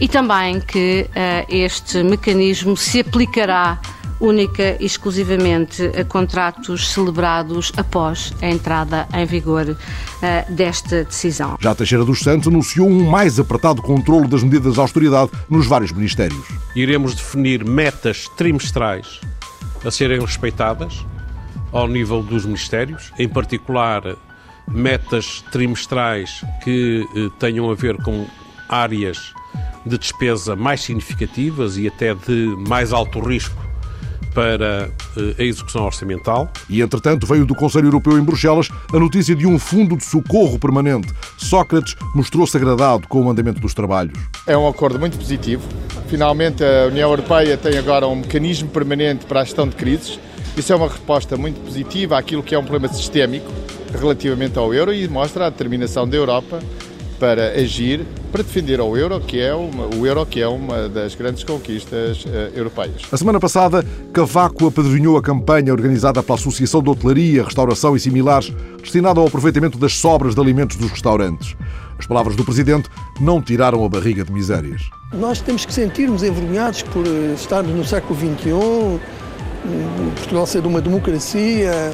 e 0.00 0.08
também 0.08 0.62
que 0.62 1.06
uh, 1.10 1.54
este 1.54 2.02
mecanismo 2.02 2.74
se 2.74 3.00
aplicará 3.00 3.78
única 4.20 4.76
e 4.78 4.84
exclusivamente 4.84 5.82
a 5.98 6.04
contratos 6.04 6.92
celebrados 6.92 7.72
após 7.76 8.32
a 8.42 8.48
entrada 8.48 9.08
em 9.14 9.24
vigor 9.24 9.70
uh, 9.70 10.54
desta 10.54 11.04
decisão. 11.04 11.56
Já 11.58 11.74
Teixeira 11.74 12.04
dos 12.04 12.20
Santos 12.20 12.48
anunciou 12.48 12.88
um 12.88 13.08
mais 13.08 13.40
apertado 13.40 13.80
controle 13.80 14.28
das 14.28 14.42
medidas 14.42 14.74
de 14.74 14.80
austeridade 14.80 15.30
nos 15.48 15.66
vários 15.66 15.90
ministérios. 15.90 16.46
Iremos 16.76 17.14
definir 17.14 17.64
metas 17.64 18.28
trimestrais 18.36 19.20
a 19.84 19.90
serem 19.90 20.20
respeitadas 20.20 21.04
ao 21.72 21.88
nível 21.88 22.22
dos 22.22 22.44
ministérios, 22.44 23.12
em 23.18 23.28
particular 23.28 24.02
metas 24.68 25.42
trimestrais 25.50 26.44
que 26.62 27.06
eh, 27.16 27.28
tenham 27.38 27.70
a 27.70 27.74
ver 27.74 27.96
com 28.02 28.26
áreas 28.68 29.32
de 29.84 29.98
despesa 29.98 30.54
mais 30.54 30.82
significativas 30.82 31.76
e 31.76 31.88
até 31.88 32.14
de 32.14 32.54
mais 32.68 32.92
alto 32.92 33.18
risco 33.20 33.69
para 34.34 34.90
a 35.38 35.42
execução 35.42 35.84
orçamental. 35.84 36.50
E, 36.68 36.80
entretanto, 36.80 37.26
veio 37.26 37.44
do 37.44 37.54
Conselho 37.54 37.86
Europeu 37.86 38.18
em 38.18 38.22
Bruxelas 38.22 38.68
a 38.92 38.98
notícia 38.98 39.34
de 39.34 39.46
um 39.46 39.58
fundo 39.58 39.96
de 39.96 40.04
socorro 40.04 40.58
permanente. 40.58 41.12
Sócrates 41.36 41.96
mostrou-se 42.14 42.56
agradado 42.56 43.06
com 43.08 43.22
o 43.22 43.30
andamento 43.30 43.60
dos 43.60 43.74
trabalhos. 43.74 44.18
É 44.46 44.56
um 44.56 44.66
acordo 44.66 44.98
muito 44.98 45.18
positivo. 45.18 45.62
Finalmente, 46.08 46.64
a 46.64 46.86
União 46.86 47.10
Europeia 47.10 47.56
tem 47.56 47.78
agora 47.78 48.06
um 48.06 48.16
mecanismo 48.16 48.68
permanente 48.68 49.26
para 49.26 49.40
a 49.40 49.44
gestão 49.44 49.68
de 49.68 49.76
crises. 49.76 50.18
Isso 50.56 50.72
é 50.72 50.76
uma 50.76 50.88
resposta 50.88 51.36
muito 51.36 51.60
positiva 51.60 52.18
àquilo 52.18 52.42
que 52.42 52.54
é 52.54 52.58
um 52.58 52.64
problema 52.64 52.92
sistémico 52.92 53.50
relativamente 53.98 54.58
ao 54.58 54.72
euro 54.72 54.92
e 54.92 55.06
mostra 55.08 55.46
a 55.46 55.50
determinação 55.50 56.08
da 56.08 56.16
Europa 56.16 56.60
para 57.20 57.52
agir, 57.52 58.06
para 58.32 58.42
defender 58.42 58.80
o 58.80 58.96
euro, 58.96 59.20
que 59.20 59.38
é 59.38 59.54
uma, 59.54 59.94
o 59.94 60.06
euro 60.06 60.24
que 60.24 60.40
é 60.40 60.48
uma 60.48 60.88
das 60.88 61.14
grandes 61.14 61.44
conquistas 61.44 62.24
uh, 62.24 62.56
europeias. 62.56 63.02
A 63.12 63.16
semana 63.16 63.38
passada, 63.38 63.84
Cavaco 64.10 64.66
apadrinhou 64.66 65.18
a 65.18 65.22
campanha 65.22 65.70
organizada 65.70 66.22
pela 66.22 66.38
Associação 66.38 66.82
de 66.82 66.88
Hotelaria, 66.88 67.44
Restauração 67.44 67.94
e 67.94 68.00
similares, 68.00 68.50
destinada 68.80 69.20
ao 69.20 69.26
aproveitamento 69.26 69.76
das 69.76 69.92
sobras 69.92 70.34
de 70.34 70.40
alimentos 70.40 70.78
dos 70.78 70.90
restaurantes. 70.90 71.54
As 71.98 72.06
palavras 72.06 72.34
do 72.34 72.42
Presidente 72.42 72.88
não 73.20 73.42
tiraram 73.42 73.84
a 73.84 73.88
barriga 73.88 74.24
de 74.24 74.32
misérias. 74.32 74.88
Nós 75.12 75.42
temos 75.42 75.66
que 75.66 75.74
sentir-nos 75.74 76.22
envergonhados 76.22 76.82
por 76.84 77.06
eh, 77.06 77.34
estarmos 77.34 77.74
no 77.74 77.84
século 77.84 78.18
XXI, 78.18 79.00
Portugal 80.16 80.46
ser 80.46 80.64
uma 80.64 80.80
democracia, 80.80 81.92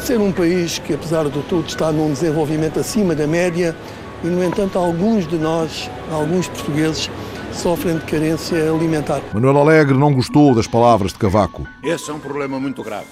ser 0.00 0.18
um 0.20 0.32
país 0.32 0.80
que, 0.80 0.94
apesar 0.94 1.24
de 1.28 1.40
tudo, 1.42 1.68
está 1.68 1.92
num 1.92 2.12
desenvolvimento 2.12 2.80
acima 2.80 3.14
da 3.14 3.26
média 3.26 3.76
e, 4.22 4.26
no 4.26 4.42
entanto, 4.44 4.78
alguns 4.78 5.26
de 5.26 5.36
nós, 5.36 5.90
alguns 6.10 6.48
portugueses, 6.48 7.10
sofrem 7.52 7.98
de 7.98 8.04
carência 8.04 8.70
alimentar. 8.70 9.20
Manuel 9.32 9.58
Alegre 9.58 9.96
não 9.96 10.12
gostou 10.12 10.54
das 10.54 10.66
palavras 10.66 11.12
de 11.12 11.18
Cavaco. 11.18 11.66
Esse 11.82 12.10
é 12.10 12.14
um 12.14 12.18
problema 12.18 12.60
muito 12.60 12.82
grave, 12.82 13.06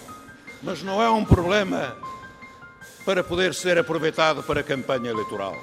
mas 0.62 0.82
não 0.82 1.02
é 1.02 1.10
um 1.10 1.24
problema 1.24 1.96
para 3.04 3.22
poder 3.22 3.54
ser 3.54 3.78
aproveitado 3.78 4.42
para 4.42 4.60
a 4.60 4.62
campanha 4.62 5.10
eleitoral. 5.10 5.54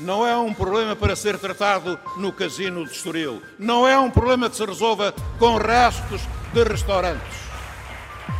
Não 0.00 0.26
é 0.26 0.36
um 0.36 0.52
problema 0.52 0.96
para 0.96 1.14
ser 1.14 1.38
tratado 1.38 1.98
no 2.16 2.32
casino 2.32 2.84
de 2.84 2.92
Estoril. 2.92 3.40
Não 3.58 3.86
é 3.86 3.98
um 3.98 4.10
problema 4.10 4.50
que 4.50 4.56
se 4.56 4.64
resolva 4.64 5.14
com 5.38 5.56
restos 5.56 6.20
de 6.52 6.64
restaurantes. 6.64 7.44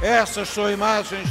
Essas 0.03 0.49
são 0.49 0.71
imagens 0.71 1.29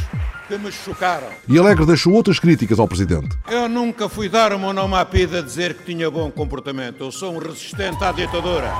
que 0.53 0.57
me 0.57 0.72
chocaram. 0.72 1.27
E 1.48 1.57
Alegre 1.57 1.86
deixou 1.86 2.13
outras 2.13 2.39
críticas 2.39 2.79
ao 2.79 2.88
Presidente. 2.88 3.36
Eu 3.50 3.67
nunca 3.67 4.07
fui 4.07 4.29
dar 4.29 4.53
uma 4.53 4.67
onomapida 4.67 5.39
a 5.39 5.41
dizer 5.41 5.74
que 5.74 5.86
tinha 5.86 6.10
bom 6.12 6.29
comportamento. 6.29 7.03
Eu 7.03 7.12
sou 7.12 7.33
um 7.33 7.39
resistente 7.39 8.03
à 8.03 8.12
ditadura. 8.12 8.72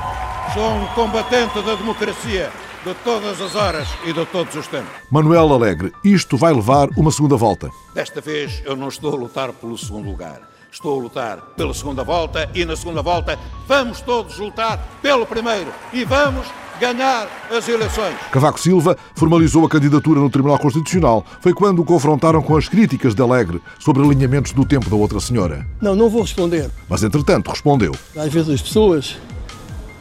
Sou 0.54 0.70
um 0.70 0.86
combatente 0.88 1.62
da 1.62 1.76
democracia 1.76 2.52
de 2.86 2.94
todas 2.96 3.42
as 3.42 3.56
horas 3.56 3.88
e 4.06 4.14
de 4.14 4.26
todos 4.28 4.56
os 4.56 4.68
tempos. 4.68 4.92
Manuel 5.10 5.54
Alegre, 5.54 5.92
isto 6.04 6.38
vai 6.38 6.54
levar 6.54 6.90
uma 6.98 7.12
segunda 7.12 7.36
volta. 7.36 7.70
Desta 7.94 8.22
vez 8.22 8.62
eu 8.66 8.76
não 8.76 8.90
estou 8.90 9.14
a 9.14 9.18
lutar 9.18 9.52
pelo 9.54 9.78
segundo 9.78 10.10
lugar. 10.10 10.42
Estou 10.72 11.00
a 11.00 11.04
lutar 11.04 11.38
pela 11.56 11.74
segunda 11.74 12.04
volta 12.04 12.50
e 12.54 12.66
na 12.66 12.76
segunda 12.76 13.02
volta 13.02 13.40
vamos 13.68 14.02
todos 14.02 14.38
lutar 14.38 14.80
pelo 15.02 15.26
primeiro 15.26 15.72
e 15.94 16.04
vamos 16.04 16.46
ganhar 16.80 17.28
as 17.52 17.68
eleições. 17.68 18.16
Cavaco 18.32 18.60
Silva 18.60 18.98
formalizou 19.16 19.66
a 19.66 19.70
candidatura 19.70 20.20
no 20.20 20.30
Tribunal 20.30 20.60
Constitucional. 20.60 21.26
Foi 21.42 21.54
quando 21.54 21.80
o 21.80 21.86
confrontaram 21.86 22.42
com 22.42 22.58
as 22.58 22.68
críticas 22.68 23.14
de 23.16 23.22
Alegre 23.22 23.62
sobre 23.80 24.04
alinhamentos 24.04 24.52
do 24.52 24.66
tempo 24.66 24.90
da 24.90 24.96
outra 24.96 25.20
senhora. 25.20 25.66
Não, 25.82 25.96
não 25.96 26.10
vou 26.10 26.22
responder. 26.22 26.70
Mas, 26.90 27.04
entretanto, 27.04 27.50
respondeu. 27.50 27.96
Às 28.16 28.32
vezes 28.32 28.50
as 28.50 28.62
pessoas, 28.62 29.18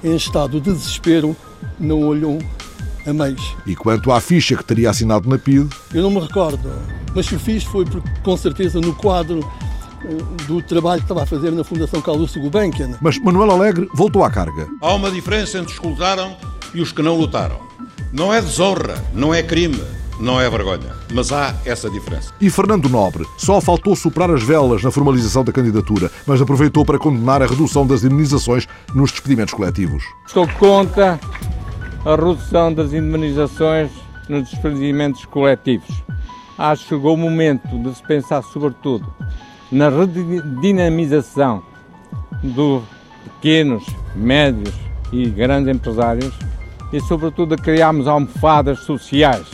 em 0.03 0.17
estado 0.17 0.61
de 0.61 0.73
desespero, 0.73 1.37
não 1.79 2.09
olham 2.09 2.39
a 3.07 3.13
meios. 3.13 3.57
E 3.67 3.75
quanto 3.75 4.11
à 4.13 4.21
ficha 4.21 4.57
que 4.57 4.65
teria 4.65 4.91
assinado 4.91 5.29
na 5.29 5.39
PIDE? 5.39 5.69
Eu 5.93 6.03
não 6.03 6.11
me 6.11 6.21
recordo, 6.21 6.71
mas 7.15 7.27
se 7.27 7.35
o 7.35 7.39
fiz 7.39 7.65
foi 7.65 7.85
porque, 7.85 8.09
com 8.23 8.37
certeza 8.37 8.81
no 8.81 8.95
quadro 8.95 9.41
eh, 10.05 10.45
do 10.47 10.63
trabalho 10.63 11.01
que 11.01 11.05
estava 11.05 11.23
a 11.23 11.27
fazer 11.27 11.51
na 11.51 11.65
Fundação 11.65 12.01
Carlos 12.01 12.35
Gulbenkian. 12.37 12.97
Mas 13.01 13.19
Manuel 13.19 13.51
Alegre 13.51 13.89
voltou 13.95 14.25
à 14.25 14.31
carga. 14.31 14.69
Há 14.81 14.95
uma 14.95 15.11
diferença 15.11 15.59
entre 15.59 15.73
os 15.73 15.79
que 15.79 15.87
lutaram 15.87 16.37
e 16.75 16.81
os 16.81 16.93
que 16.93 17.03
não 17.03 17.17
lutaram. 17.17 17.61
Não 18.13 18.33
é 18.33 18.41
desonra, 18.41 18.95
não 19.15 19.33
é 19.33 19.43
crime, 19.43 19.83
não 20.21 20.41
é 20.41 20.49
vergonha, 20.49 20.95
mas 21.13 21.33
há 21.33 21.55
essa 21.65 21.91
diferença. 21.91 22.33
E 22.41 22.49
Fernando 22.51 22.89
Nobre 22.89 23.25
só 23.37 23.61
faltou 23.61 23.97
soprar 23.97 24.31
as 24.31 24.43
velas 24.43 24.83
na 24.83 24.91
formalização 24.91 25.43
da 25.45 25.53
candidatura, 25.53 26.11
mas 26.27 26.41
aproveitou 26.41 26.85
para 26.85 26.99
condenar 26.99 27.43
a 27.43 27.47
redução 27.47 27.87
das 27.87 28.05
indemnizações 28.05 28.69
nos 28.95 29.11
despedimentos 29.11 29.55
coletivos. 29.55 30.05
Estou 30.27 30.47
contra 30.59 31.19
a 32.05 32.11
redução 32.11 32.73
das 32.73 32.93
indemnizações 32.93 33.91
nos 34.29 34.49
despedimentos 34.51 35.25
coletivos. 35.25 36.03
Acho 36.59 36.83
que 36.83 36.89
chegou 36.91 37.15
o 37.15 37.19
momento 37.19 37.67
de 37.79 37.95
se 37.95 38.03
pensar, 38.03 38.43
sobretudo, 38.43 39.13
na 39.71 39.89
redinamização 39.89 41.63
dos 42.43 42.83
pequenos, 43.25 43.85
médios 44.15 44.75
e 45.13 45.29
grandes 45.29 45.75
empresários 45.75 46.33
e, 46.93 47.01
sobretudo, 47.01 47.55
a 47.55 47.59
criarmos 47.59 48.07
almofadas 48.07 48.81
sociais 48.81 49.47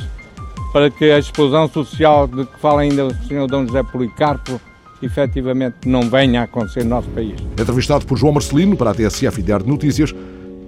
para 0.72 0.90
que 0.90 1.10
a 1.10 1.18
explosão 1.18 1.68
social 1.68 2.26
de 2.26 2.44
que 2.44 2.58
fala 2.58 2.82
ainda 2.82 3.06
o 3.06 3.10
Sr. 3.10 3.46
D. 3.46 3.66
José 3.66 3.82
Policarpo 3.82 4.60
efetivamente 5.00 5.76
não 5.86 6.02
venha 6.10 6.42
a 6.42 6.44
acontecer 6.44 6.82
no 6.82 6.90
nosso 6.90 7.08
país. 7.10 7.40
Entrevistado 7.58 8.04
por 8.04 8.18
João 8.18 8.32
Marcelino 8.32 8.76
para 8.76 8.90
a 8.90 8.94
TSF 8.94 9.40
e 9.40 9.42
Diário 9.42 9.64
de 9.64 9.70
Notícias, 9.70 10.14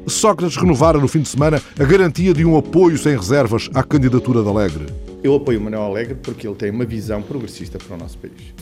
Sócrates 0.06 0.56
renovara 0.56 0.98
no 0.98 1.08
fim 1.08 1.20
de 1.20 1.28
semana 1.28 1.60
a 1.78 1.84
garantia 1.84 2.32
de 2.32 2.44
um 2.44 2.56
apoio 2.56 2.96
sem 2.96 3.16
reservas 3.16 3.68
à 3.74 3.82
candidatura 3.82 4.42
de 4.42 4.48
Alegre. 4.48 4.86
Eu 5.22 5.34
apoio 5.34 5.60
o 5.60 5.62
Manuel 5.62 5.82
Alegre 5.82 6.14
porque 6.14 6.46
ele 6.46 6.56
tem 6.56 6.70
uma 6.70 6.86
visão 6.86 7.20
progressista 7.20 7.78
para 7.78 7.94
o 7.94 7.98
nosso 7.98 8.16
país. 8.16 8.54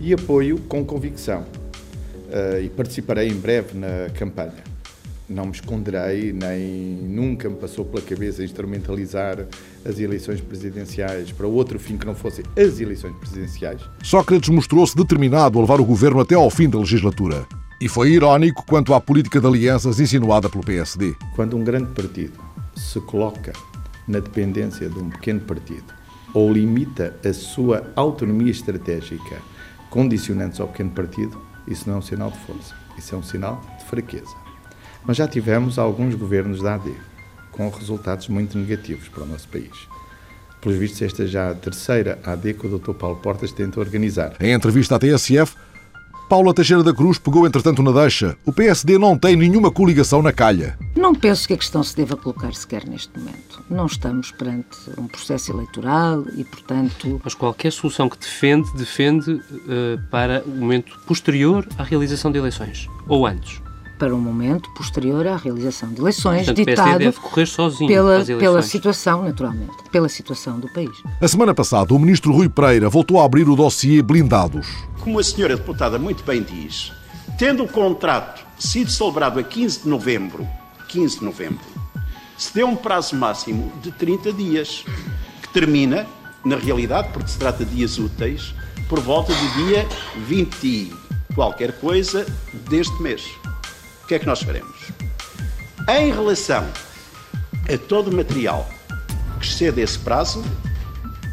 E 0.00 0.12
apoio 0.12 0.58
com 0.68 0.84
convicção. 0.84 1.42
Uh, 1.42 2.62
e 2.62 2.68
participarei 2.70 3.28
em 3.28 3.34
breve 3.34 3.78
na 3.78 4.08
campanha 4.18 4.71
não 5.28 5.46
me 5.46 5.52
esconderei, 5.52 6.32
nem 6.32 6.96
nunca 7.02 7.48
me 7.48 7.56
passou 7.56 7.84
pela 7.84 8.02
cabeça 8.02 8.44
instrumentalizar 8.44 9.46
as 9.84 9.98
eleições 9.98 10.40
presidenciais 10.40 11.32
para 11.32 11.46
outro 11.46 11.78
fim 11.78 11.96
que 11.96 12.06
não 12.06 12.14
fossem 12.14 12.44
as 12.56 12.80
eleições 12.80 13.14
presidenciais. 13.16 13.80
Sócrates 14.02 14.48
mostrou-se 14.48 14.96
determinado 14.96 15.58
a 15.58 15.62
levar 15.62 15.80
o 15.80 15.84
governo 15.84 16.20
até 16.20 16.34
ao 16.34 16.50
fim 16.50 16.68
da 16.68 16.78
legislatura. 16.78 17.46
E 17.80 17.88
foi 17.88 18.10
irónico 18.10 18.64
quanto 18.66 18.94
à 18.94 19.00
política 19.00 19.40
de 19.40 19.46
alianças 19.46 19.98
insinuada 19.98 20.48
pelo 20.48 20.64
PSD. 20.64 21.14
Quando 21.34 21.56
um 21.56 21.64
grande 21.64 21.90
partido 21.92 22.38
se 22.76 23.00
coloca 23.00 23.52
na 24.06 24.20
dependência 24.20 24.88
de 24.88 24.98
um 24.98 25.10
pequeno 25.10 25.40
partido 25.40 25.92
ou 26.34 26.52
limita 26.52 27.16
a 27.24 27.32
sua 27.32 27.90
autonomia 27.96 28.50
estratégica 28.50 29.42
condicionantes 29.90 30.60
ao 30.60 30.68
pequeno 30.68 30.90
partido, 30.90 31.38
isso 31.66 31.88
não 31.88 31.96
é 31.96 31.98
um 31.98 32.02
sinal 32.02 32.30
de 32.30 32.38
força, 32.38 32.74
isso 32.96 33.14
é 33.14 33.18
um 33.18 33.22
sinal 33.22 33.60
de 33.78 33.84
fraqueza. 33.84 34.41
Mas 35.04 35.16
já 35.16 35.26
tivemos 35.26 35.78
alguns 35.78 36.14
governos 36.14 36.62
da 36.62 36.74
AD 36.74 36.92
com 37.50 37.68
resultados 37.68 38.28
muito 38.28 38.56
negativos 38.56 39.08
para 39.08 39.24
o 39.24 39.26
nosso 39.26 39.48
país. 39.48 39.88
Pelos 40.60 40.78
vistos, 40.78 41.02
esta 41.02 41.24
é 41.24 41.26
já 41.26 41.50
a 41.50 41.54
terceira 41.54 42.18
AD 42.24 42.54
que 42.54 42.66
o 42.66 42.78
Dr. 42.78 42.92
Paulo 42.92 43.16
Portas 43.16 43.52
tenta 43.52 43.80
organizar. 43.80 44.36
Em 44.40 44.52
entrevista 44.52 44.94
à 44.94 44.98
TSF, 44.98 45.56
Paula 46.28 46.54
Teixeira 46.54 46.82
da 46.82 46.94
Cruz 46.94 47.18
pegou 47.18 47.46
entretanto 47.46 47.82
na 47.82 47.92
deixa. 47.92 48.36
O 48.46 48.52
PSD 48.52 48.96
não 48.96 49.18
tem 49.18 49.36
nenhuma 49.36 49.70
coligação 49.70 50.22
na 50.22 50.32
calha. 50.32 50.78
Não 50.96 51.14
penso 51.14 51.46
que 51.46 51.52
a 51.52 51.58
questão 51.58 51.82
se 51.82 51.94
deva 51.94 52.16
colocar 52.16 52.54
sequer 52.54 52.86
neste 52.86 53.18
momento. 53.18 53.62
Não 53.68 53.84
estamos 53.84 54.30
perante 54.30 54.78
um 54.96 55.06
processo 55.06 55.52
eleitoral 55.52 56.24
e, 56.36 56.44
portanto. 56.44 57.20
Mas 57.22 57.34
qualquer 57.34 57.70
solução 57.70 58.08
que 58.08 58.16
defende, 58.16 58.66
defende 58.74 59.32
uh, 59.32 59.42
para 60.10 60.42
o 60.46 60.50
momento 60.50 60.98
posterior 61.06 61.66
à 61.76 61.82
realização 61.82 62.32
de 62.32 62.38
eleições. 62.38 62.88
Ou 63.08 63.26
antes 63.26 63.61
para 64.02 64.16
um 64.16 64.18
momento 64.18 64.68
posterior 64.70 65.28
à 65.28 65.36
realização 65.36 65.92
de 65.92 66.00
eleições, 66.00 66.46
Portanto, 66.46 66.66
ditado 66.66 66.98
deve 66.98 67.20
correr 67.20 67.46
sozinho 67.46 67.86
pela, 67.86 68.24
pela 68.24 68.60
situação, 68.60 69.22
naturalmente, 69.22 69.76
pela 69.92 70.08
situação 70.08 70.58
do 70.58 70.68
país. 70.72 70.90
A 71.20 71.28
semana 71.28 71.54
passada, 71.54 71.94
o 71.94 71.98
ministro 72.00 72.32
Rui 72.32 72.48
Pereira 72.48 72.88
voltou 72.88 73.20
a 73.20 73.24
abrir 73.24 73.48
o 73.48 73.54
dossiê 73.54 74.02
blindados. 74.02 74.66
Como 74.98 75.20
a 75.20 75.22
senhora 75.22 75.56
deputada 75.56 76.00
muito 76.00 76.24
bem 76.24 76.42
diz, 76.42 76.92
tendo 77.38 77.62
o 77.62 77.68
contrato 77.68 78.44
sido 78.58 78.90
celebrado 78.90 79.38
a 79.38 79.42
15 79.44 79.82
de 79.82 79.88
novembro, 79.88 80.48
15 80.88 81.20
de 81.20 81.24
novembro, 81.24 81.64
se 82.36 82.52
deu 82.52 82.66
um 82.66 82.74
prazo 82.74 83.14
máximo 83.14 83.72
de 83.80 83.92
30 83.92 84.32
dias, 84.32 84.84
que 85.42 85.48
termina, 85.50 86.08
na 86.44 86.56
realidade, 86.56 87.10
porque 87.12 87.28
se 87.28 87.38
trata 87.38 87.64
de 87.64 87.76
dias 87.76 88.00
úteis, 88.00 88.52
por 88.88 88.98
volta 88.98 89.32
do 89.32 89.64
dia 89.64 89.86
20 90.26 90.92
qualquer 91.36 91.78
coisa 91.78 92.26
deste 92.68 93.00
mês 93.00 93.40
que 94.12 94.16
é 94.16 94.18
que 94.18 94.26
nós 94.26 94.42
faremos? 94.42 94.76
Em 95.88 96.12
relação 96.12 96.68
a 97.66 97.78
todo 97.88 98.08
o 98.08 98.14
material 98.14 98.68
que 99.40 99.46
excede 99.46 99.80
esse 99.80 99.98
prazo, 99.98 100.44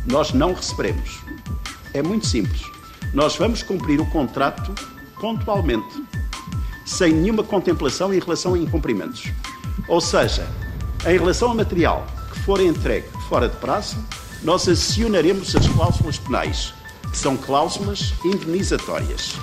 nós 0.10 0.32
não 0.32 0.54
receberemos. 0.54 1.20
É 1.94 2.02
muito 2.02 2.26
simples. 2.26 2.62
Nós 3.14 3.36
vamos 3.36 3.62
cumprir 3.64 4.00
o 4.00 4.06
contrato 4.06 4.74
pontualmente, 5.20 6.06
sem 6.86 7.12
nenhuma 7.12 7.44
contemplação 7.44 8.14
em 8.14 8.20
relação 8.20 8.54
a 8.54 8.58
incumprimentos. 8.58 9.26
Ou 9.90 10.00
seja, 10.00 10.48
em 11.06 11.18
relação 11.18 11.50
ao 11.50 11.56
material 11.56 12.08
que 12.32 12.40
for 12.40 12.62
entregue, 12.62 13.10
fora 13.28 13.50
de 13.50 13.58
prazo, 13.58 13.98
nós 14.42 14.70
acionaremos 14.70 15.54
as 15.54 15.68
cláusulas 15.68 16.18
penais, 16.18 16.74
que 17.12 17.18
são 17.18 17.36
cláusulas 17.36 18.14
indenizatórias. 18.24 19.36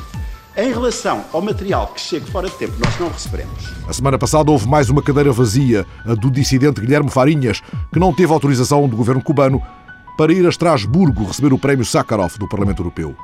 Em 0.58 0.72
relação 0.72 1.22
ao 1.34 1.42
material 1.42 1.88
que 1.88 2.00
chegue 2.00 2.30
fora 2.30 2.48
de 2.48 2.56
tempo, 2.56 2.72
nós 2.82 2.98
não 2.98 3.08
receberemos. 3.08 3.74
A 3.86 3.92
semana 3.92 4.18
passada 4.18 4.50
houve 4.50 4.66
mais 4.66 4.88
uma 4.88 5.02
cadeira 5.02 5.30
vazia, 5.30 5.84
a 6.02 6.14
do 6.14 6.30
dissidente 6.30 6.80
Guilherme 6.80 7.10
Farinhas, 7.10 7.60
que 7.92 7.98
não 7.98 8.10
teve 8.10 8.32
autorização 8.32 8.88
do 8.88 8.96
governo 8.96 9.22
cubano 9.22 9.60
para 10.16 10.32
ir 10.32 10.46
a 10.46 10.48
Estrasburgo 10.48 11.26
receber 11.26 11.52
o 11.52 11.58
prémio 11.58 11.84
Sakharov 11.84 12.38
do 12.38 12.48
Parlamento 12.48 12.80
Europeu. 12.80 13.14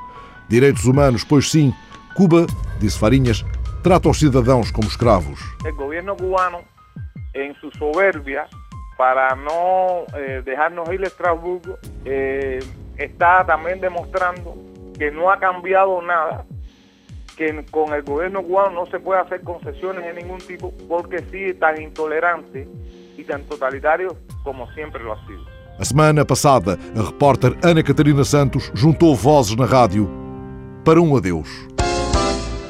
Direitos 0.47 0.85
humanos, 0.85 1.23
pois 1.23 1.49
sim, 1.49 1.73
Cuba, 2.15 2.45
disse 2.79 2.99
Farinhas, 2.99 3.43
trata 3.81 4.09
os 4.09 4.19
cidadãos 4.19 4.69
como 4.69 4.87
escravos. 4.87 5.39
O 5.65 5.73
governo 5.73 6.15
cubano, 6.15 6.59
em 7.33 7.51
sua 7.55 7.71
soberbia, 7.79 8.45
para 8.95 9.35
não 9.35 10.05
eh, 10.13 10.43
dejarnos 10.43 10.87
ir 10.89 11.01
a 11.01 11.07
Estrasburgo, 11.07 11.79
eh, 12.05 12.59
está 12.95 13.43
também 13.43 13.75
demonstrando 13.79 14.53
que 14.95 15.09
não 15.09 15.27
ha 15.27 15.35
cambiado 15.35 15.99
nada 16.03 16.52
que 17.35 17.65
con 17.71 17.93
el 17.93 18.03
gobierno 18.03 18.43
cubano 18.43 18.81
no 18.81 18.85
se 18.87 18.99
puede 18.99 19.21
hacer 19.21 19.41
concesiones 19.41 20.03
de 20.03 20.13
ningún 20.21 20.39
tipo 20.39 20.73
porque 20.87 21.19
sigue 21.31 21.53
tan 21.55 21.81
intolerante 21.81 22.67
y 23.17 23.23
tan 23.23 23.43
totalitario 23.43 24.15
como 24.43 24.71
siempre 24.73 25.03
lo 25.03 25.13
ha 25.13 25.27
sido. 25.27 25.43
A 25.79 25.85
semana 25.85 26.23
passada, 26.23 26.77
a 26.95 27.01
repórter 27.01 27.57
Ana 27.63 27.81
Catarina 27.81 28.23
Santos 28.23 28.71
juntou 28.75 29.15
vozes 29.15 29.55
na 29.55 29.65
rádio 29.65 30.07
para 30.85 31.01
um 31.01 31.15
adeus. 31.15 31.49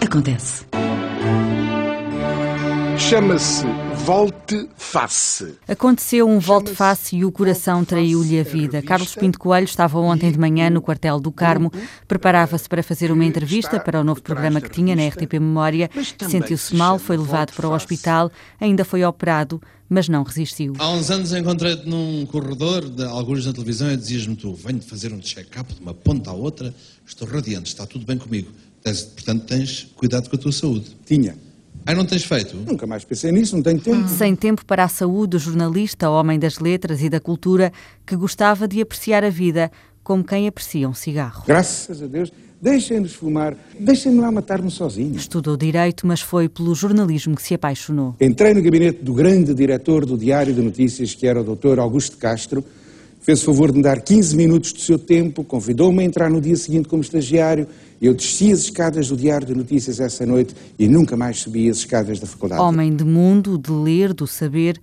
Acontece. 0.02 0.66
Chama-se 2.98 3.66
Volte-Face. 4.06 5.56
Aconteceu 5.68 6.28
um 6.28 6.40
volte-face 6.40 7.18
e 7.18 7.26
o 7.26 7.32
coração 7.32 7.84
traiu-lhe 7.84 8.40
a 8.40 8.44
vida. 8.44 8.82
Carlos 8.82 9.16
Pinto 9.16 9.40
Coelho 9.40 9.66
estava 9.66 10.00
ontem 10.00 10.32
de 10.32 10.40
manhã 10.40 10.70
no 10.70 10.82
quartel 10.82 11.20
do 11.20 11.32
Carmo, 11.32 11.72
preparava-se 12.08 12.68
para 12.70 12.84
fazer 12.84 13.12
uma 13.12 13.26
entrevista 13.26 13.80
para 13.80 14.02
o 14.02 14.04
novo 14.04 14.22
programa 14.22 14.62
que 14.62 14.70
tinha 14.70 14.96
na 14.96 15.08
RTP 15.08 15.34
Memória. 15.34 15.90
Sentiu-se 16.30 16.76
mal, 16.76 17.00
foi 17.00 17.18
levado 17.18 17.54
para 17.54 17.68
o 17.68 17.74
hospital, 17.74 18.32
ainda 18.60 18.86
foi 18.86 19.04
operado, 19.04 19.62
mas 19.90 20.08
não 20.08 20.24
resistiu. 20.24 20.74
Há 20.78 20.90
uns 20.92 21.10
anos 21.10 21.34
encontrei-te 21.34 21.88
num 21.88 22.26
corredor 22.26 22.90
de 22.90 23.04
alguns 23.04 23.46
na 23.46 23.54
televisão 23.54 23.92
e 23.92 23.98
dizias-me 23.98 24.36
tu, 24.36 24.54
venho 24.54 24.82
fazer 24.82 25.14
um 25.14 25.22
check-up 25.22 25.74
de 25.74 25.82
uma 25.82 25.94
ponta 25.94 26.30
à 26.30 26.34
outra, 26.34 26.74
estou 27.06 27.28
radiante, 27.28 27.70
está 27.70 27.86
tudo 27.86 28.06
bem 28.06 28.18
comigo. 28.18 28.52
Portanto, 28.84 29.46
tens 29.46 29.88
cuidado 29.96 30.30
com 30.30 30.36
a 30.36 30.40
tua 30.40 30.52
saúde. 30.52 30.96
Tinha. 31.06 31.53
Ah, 31.86 31.94
não 31.94 32.06
tens 32.06 32.24
feito? 32.24 32.56
Nunca 32.56 32.88
mais 32.88 33.04
pensei 33.04 33.32
nisso, 33.32 33.56
não 33.56 33.64
tenho 33.64 33.80
tempo. 33.80 34.08
Sem 34.08 34.36
tempo 34.36 34.66
para 34.66 34.86
a 34.86 34.88
saúde, 34.88 35.36
o 35.36 35.40
jornalista, 35.40 36.10
homem 36.10 36.40
das 36.40 36.60
letras 36.60 37.02
e 37.02 37.10
da 37.10 37.20
cultura, 37.20 37.74
que 38.06 38.16
gostava 38.16 38.68
de 38.68 38.80
apreciar 38.80 39.24
a 39.24 39.30
vida 39.30 39.70
como 40.02 40.24
quem 40.24 40.48
aprecia 40.48 40.88
um 40.88 40.94
cigarro. 40.94 41.44
Graças 41.46 42.02
a 42.02 42.08
Deus, 42.08 42.32
deixem-nos 42.62 43.14
fumar, 43.14 43.56
deixem-me 43.78 44.20
lá 44.20 44.32
matar-me 44.32 44.72
sozinho. 44.72 45.16
Estudou 45.16 45.58
Direito, 45.58 46.08
mas 46.08 46.22
foi 46.22 46.48
pelo 46.48 46.74
jornalismo 46.74 47.36
que 47.36 47.44
se 47.44 47.54
apaixonou. 47.54 48.16
Entrei 48.20 48.54
no 48.54 48.62
gabinete 48.62 49.04
do 49.04 49.14
grande 49.14 49.54
diretor 49.54 50.06
do 50.06 50.18
Diário 50.18 50.54
de 50.54 50.62
Notícias, 50.62 51.14
que 51.14 51.28
era 51.28 51.42
o 51.42 51.56
Dr. 51.56 51.80
Augusto 51.80 52.16
Castro, 52.18 52.64
fez 53.24 53.42
o 53.42 53.46
favor 53.46 53.72
de 53.72 53.78
me 53.78 53.84
dar 53.84 54.00
15 54.02 54.36
minutos 54.36 54.72
do 54.72 54.80
seu 54.80 55.00
tempo, 55.00 55.44
convidou-me 55.44 56.04
a 56.04 56.06
entrar 56.06 56.30
no 56.30 56.40
dia 56.40 56.56
seguinte 56.56 56.88
como 56.88 57.02
estagiário 57.02 57.68
eu 58.04 58.14
desci 58.14 58.52
as 58.52 58.60
escadas 58.60 59.08
do 59.08 59.16
Diário 59.16 59.48
de 59.48 59.56
Notícias 59.56 60.02
essa 60.02 60.26
noite 60.26 60.54
e 60.78 60.90
nunca 60.90 61.16
mais 61.16 61.40
subi 61.40 61.70
as 61.70 61.78
escadas 61.78 62.20
da 62.20 62.28
faculdade. 62.28 62.62
Homem 62.62 62.94
de 62.94 63.06
mundo, 63.06 63.58
de 63.58 63.72
ler, 63.72 64.14
do 64.14 64.28
saber, 64.28 64.78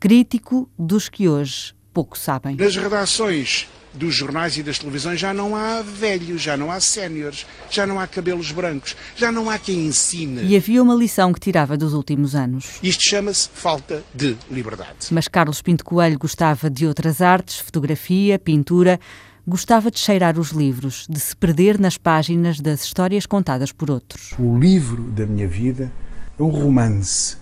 crítico 0.00 0.66
dos 0.78 1.06
que 1.06 1.28
hoje 1.28 1.74
pouco 1.92 2.18
sabem. 2.18 2.56
Nas 2.56 2.74
redações 2.74 3.68
dos 3.94 4.14
jornais 4.14 4.56
e 4.56 4.62
das 4.62 4.78
televisões 4.78 5.20
já 5.20 5.34
não 5.34 5.54
há 5.54 5.82
velhos, 5.82 6.40
já 6.40 6.56
não 6.56 6.70
há 6.70 6.80
séniores, 6.80 7.46
já 7.70 7.86
não 7.86 8.00
há 8.00 8.06
cabelos 8.06 8.50
brancos, 8.52 8.96
já 9.16 9.30
não 9.30 9.50
há 9.50 9.58
quem 9.58 9.86
ensine. 9.86 10.42
E 10.44 10.56
havia 10.56 10.82
uma 10.82 10.94
lição 10.94 11.32
que 11.32 11.40
tirava 11.40 11.76
dos 11.76 11.92
últimos 11.92 12.34
anos. 12.34 12.78
Isto 12.82 13.02
chama-se 13.02 13.48
falta 13.52 14.02
de 14.14 14.36
liberdade. 14.50 15.08
Mas 15.10 15.28
Carlos 15.28 15.62
Pinto 15.62 15.84
Coelho 15.84 16.18
gostava 16.18 16.70
de 16.70 16.86
outras 16.86 17.20
artes, 17.20 17.58
fotografia, 17.58 18.38
pintura 18.38 18.98
gostava 19.46 19.90
de 19.90 19.98
cheirar 19.98 20.38
os 20.38 20.50
livros, 20.50 21.06
de 21.08 21.18
se 21.18 21.34
perder 21.34 21.78
nas 21.78 21.98
páginas 21.98 22.60
das 22.60 22.84
histórias 22.84 23.26
contadas 23.26 23.72
por 23.72 23.90
outros. 23.90 24.34
O 24.38 24.58
livro 24.58 25.02
da 25.02 25.26
minha 25.26 25.48
vida 25.48 25.92
é 26.38 26.42
um 26.42 26.48
romance. 26.48 27.36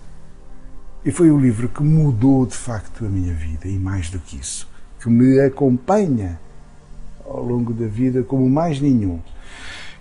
E 1.05 1.11
foi 1.11 1.31
o 1.31 1.39
livro 1.39 1.69
que 1.69 1.81
mudou 1.81 2.45
de 2.45 2.55
facto 2.55 3.05
a 3.05 3.09
minha 3.09 3.33
vida, 3.33 3.67
e 3.67 3.77
mais 3.77 4.09
do 4.09 4.19
que 4.19 4.37
isso, 4.37 4.67
que 5.01 5.09
me 5.09 5.39
acompanha 5.39 6.39
ao 7.25 7.43
longo 7.43 7.73
da 7.73 7.87
vida 7.87 8.23
como 8.23 8.49
mais 8.49 8.79
nenhum, 8.79 9.19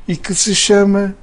e 0.07 0.17
que 0.17 0.35
se 0.35 0.55
chama 0.55 1.15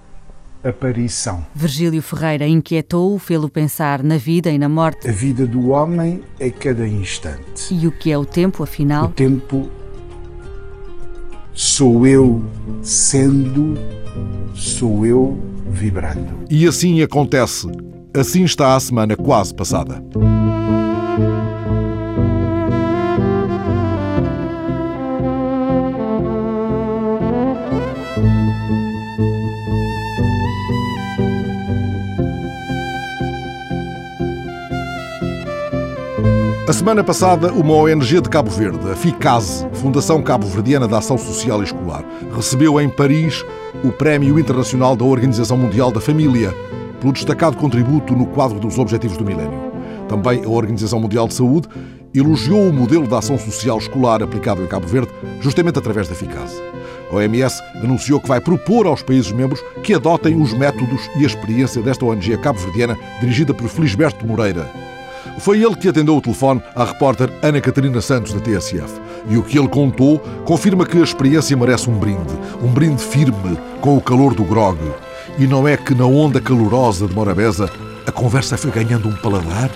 Aparição. 0.64 1.46
Virgílio 1.54 2.02
Ferreira 2.02 2.48
inquietou-o, 2.48 3.20
fê-lo 3.20 3.50
pensar 3.50 4.04
na 4.04 4.18
vida 4.18 4.50
e 4.50 4.58
na 4.58 4.68
morte. 4.68 5.08
A 5.08 5.12
vida 5.12 5.46
do 5.46 5.70
homem 5.70 6.22
é 6.40 6.50
cada 6.50 6.88
instante. 6.88 7.74
E 7.74 7.88
o 7.88 7.92
que 7.92 8.12
é 8.12 8.18
o 8.18 8.26
tempo, 8.26 8.64
afinal? 8.64 9.06
O 9.06 9.10
tempo 9.10 9.70
Sou 11.58 12.06
eu 12.06 12.46
sendo, 12.84 13.74
sou 14.54 15.04
eu 15.08 15.40
vibrando. 15.68 16.46
E 16.52 16.68
assim 16.68 17.02
acontece. 17.02 17.68
Assim 18.16 18.44
está 18.44 18.76
a 18.76 18.80
semana 18.80 19.16
quase 19.16 19.56
passada. 19.56 20.00
Semana 36.78 37.04
passada, 37.04 37.52
uma 37.54 37.74
ONG 37.74 38.22
de 38.22 38.30
Cabo 38.30 38.52
Verde, 38.52 38.88
a 38.92 38.96
FICASE, 38.96 39.68
Fundação 39.74 40.22
Cabo-Verdiana 40.22 40.88
da 40.88 41.00
Ação 41.00 41.18
Social 41.18 41.62
e 41.62 41.64
Escolar, 41.64 42.06
recebeu 42.36 42.80
em 42.80 42.88
Paris 42.88 43.44
o 43.84 43.92
Prémio 43.92 44.38
Internacional 44.38 44.96
da 44.96 45.04
Organização 45.04 45.58
Mundial 45.58 45.92
da 45.92 46.00
Família 46.00 46.54
pelo 47.02 47.12
destacado 47.12 47.58
contributo 47.58 48.16
no 48.16 48.28
quadro 48.28 48.60
dos 48.60 48.78
Objetivos 48.78 49.18
do 49.18 49.26
Milénio. 49.26 49.60
Também 50.08 50.46
a 50.46 50.50
Organização 50.50 51.00
Mundial 51.00 51.28
de 51.28 51.34
Saúde 51.34 51.68
elogiou 52.14 52.70
o 52.70 52.74
modelo 52.74 53.08
da 53.08 53.18
ação 53.18 53.40
social 53.40 53.80
escolar 53.80 54.22
aplicado 54.22 54.62
em 54.62 54.68
Cabo 54.68 54.86
Verde, 54.86 55.10
justamente 55.42 55.80
através 55.80 56.08
da 56.08 56.14
FICASE. 56.14 56.62
A 57.12 57.16
OMS 57.16 57.60
anunciou 57.84 58.22
que 58.22 58.28
vai 58.28 58.40
propor 58.40 58.86
aos 58.86 59.02
países 59.02 59.32
membros 59.32 59.64
que 59.82 59.96
adotem 59.96 60.40
os 60.40 60.54
métodos 60.54 61.10
e 61.20 61.24
a 61.24 61.28
experiência 61.28 61.82
desta 61.82 62.06
ONG 62.06 62.38
cabo-verdiana 62.38 62.96
dirigida 63.20 63.52
por 63.52 63.68
Felisberto 63.68 64.28
Moreira. 64.28 64.87
Foi 65.40 65.62
ele 65.64 65.76
que 65.76 65.88
atendeu 65.88 66.18
o 66.18 66.22
telefone 66.22 66.62
à 66.76 66.84
repórter 66.84 67.32
Ana 67.42 67.62
Catarina 67.62 68.02
Santos, 68.02 68.34
da 68.34 68.40
TSF. 68.40 69.00
E 69.30 69.38
o 69.38 69.44
que 69.44 69.58
ele 69.58 69.68
contou 69.68 70.20
confirma 70.46 70.86
que 70.86 70.98
a 70.98 71.04
experiência 71.04 71.56
merece 71.56 71.90
um 71.90 71.98
brinde. 71.98 72.34
Um 72.62 72.72
brinde 72.72 73.02
firme, 73.02 73.58
com 73.82 73.98
o 73.98 74.02
calor 74.02 74.34
do 74.34 74.44
grog. 74.44 74.78
E 75.38 75.46
não 75.46 75.68
é 75.68 75.78
que 75.78 75.94
na 75.94 76.06
onda 76.06 76.42
calorosa 76.42 77.08
de 77.08 77.14
Morabeza 77.14 77.70
a 78.08 78.12
conversa 78.12 78.58
foi 78.58 78.72
ganhando 78.72 79.10
um 79.10 79.16
paladar? 79.18 79.70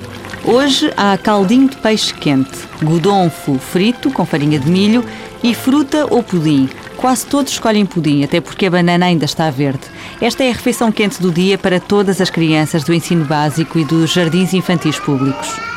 Hoje 0.44 0.92
há 0.98 1.18
caldinho 1.18 1.70
de 1.70 1.78
peixe 1.78 2.14
quente, 2.14 2.58
godonfo 2.82 3.60
frito 3.60 4.10
com 4.10 4.26
farinha 4.26 4.58
de 4.58 4.70
milho 4.70 5.06
e 5.44 5.54
fruta 5.54 6.08
ou 6.10 6.24
pudim. 6.24 6.70
Quase 6.98 7.26
todos 7.26 7.52
escolhem 7.52 7.86
pudim, 7.86 8.24
até 8.24 8.40
porque 8.40 8.66
a 8.66 8.72
banana 8.72 9.06
ainda 9.06 9.26
está 9.26 9.50
verde. 9.50 9.82
Esta 10.20 10.44
é 10.44 10.50
a 10.50 10.54
refeição 10.54 10.92
quente 10.92 11.22
do 11.22 11.32
dia 11.32 11.58
para 11.58 11.80
todas 11.80 12.22
as 12.22 12.30
crianças 12.30 12.84
do 12.84 12.94
ensino 12.94 13.26
básico 13.26 13.78
e 13.78 13.86
dos 13.86 14.12
jardins 14.12 14.54
infantis 14.54 14.98
públicos. 15.00 15.71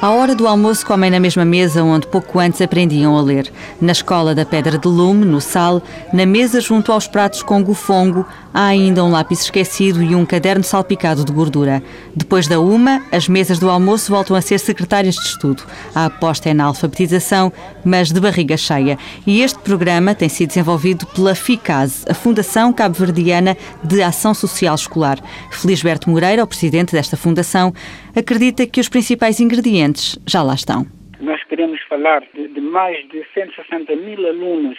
À 0.00 0.10
hora 0.10 0.34
do 0.34 0.46
almoço 0.46 0.84
comem 0.84 1.10
na 1.10 1.18
mesma 1.18 1.42
mesa 1.42 1.82
onde 1.82 2.06
pouco 2.06 2.38
antes 2.38 2.60
aprendiam 2.60 3.16
a 3.16 3.22
ler. 3.22 3.50
Na 3.80 3.92
escola 3.92 4.34
da 4.34 4.44
Pedra 4.44 4.76
de 4.76 4.86
Lume, 4.86 5.24
no 5.24 5.40
Sal, 5.40 5.82
na 6.12 6.26
mesa 6.26 6.60
junto 6.60 6.92
aos 6.92 7.08
pratos 7.08 7.42
com 7.42 7.64
gufongo, 7.64 8.26
há 8.52 8.66
ainda 8.66 9.02
um 9.02 9.10
lápis 9.10 9.40
esquecido 9.40 10.02
e 10.02 10.14
um 10.14 10.26
caderno 10.26 10.62
salpicado 10.62 11.24
de 11.24 11.32
gordura. 11.32 11.82
Depois 12.14 12.46
da 12.46 12.60
uma, 12.60 13.02
as 13.10 13.26
mesas 13.26 13.58
do 13.58 13.70
almoço 13.70 14.12
voltam 14.12 14.36
a 14.36 14.42
ser 14.42 14.60
secretárias 14.60 15.14
de 15.14 15.22
estudo. 15.22 15.62
A 15.94 16.04
aposta 16.06 16.50
é 16.50 16.54
na 16.54 16.64
alfabetização, 16.64 17.50
mas 17.82 18.12
de 18.12 18.20
barriga 18.20 18.56
cheia. 18.58 18.98
E 19.26 19.40
este 19.40 19.58
programa 19.60 20.14
tem 20.14 20.28
sido 20.28 20.48
desenvolvido 20.48 21.06
pela 21.06 21.34
FICAS, 21.34 22.04
a 22.06 22.12
Fundação 22.12 22.70
Cabo-Verdiana 22.70 23.56
de 23.82 24.02
Ação 24.02 24.34
Social 24.34 24.74
Escolar. 24.74 25.18
Felisberto 25.50 26.10
Moreira, 26.10 26.44
o 26.44 26.46
presidente 26.46 26.92
desta 26.92 27.16
fundação, 27.16 27.72
acredita 28.16 28.66
que 28.66 28.80
os 28.80 28.88
principais 28.88 29.38
ingredientes 29.40 30.18
já 30.26 30.42
lá 30.42 30.54
estão. 30.54 30.86
Nós 31.20 31.42
queremos 31.44 31.80
falar 31.82 32.22
de, 32.34 32.48
de 32.48 32.60
mais 32.60 33.06
de 33.08 33.24
160 33.34 33.94
mil 33.96 34.26
alunos, 34.26 34.78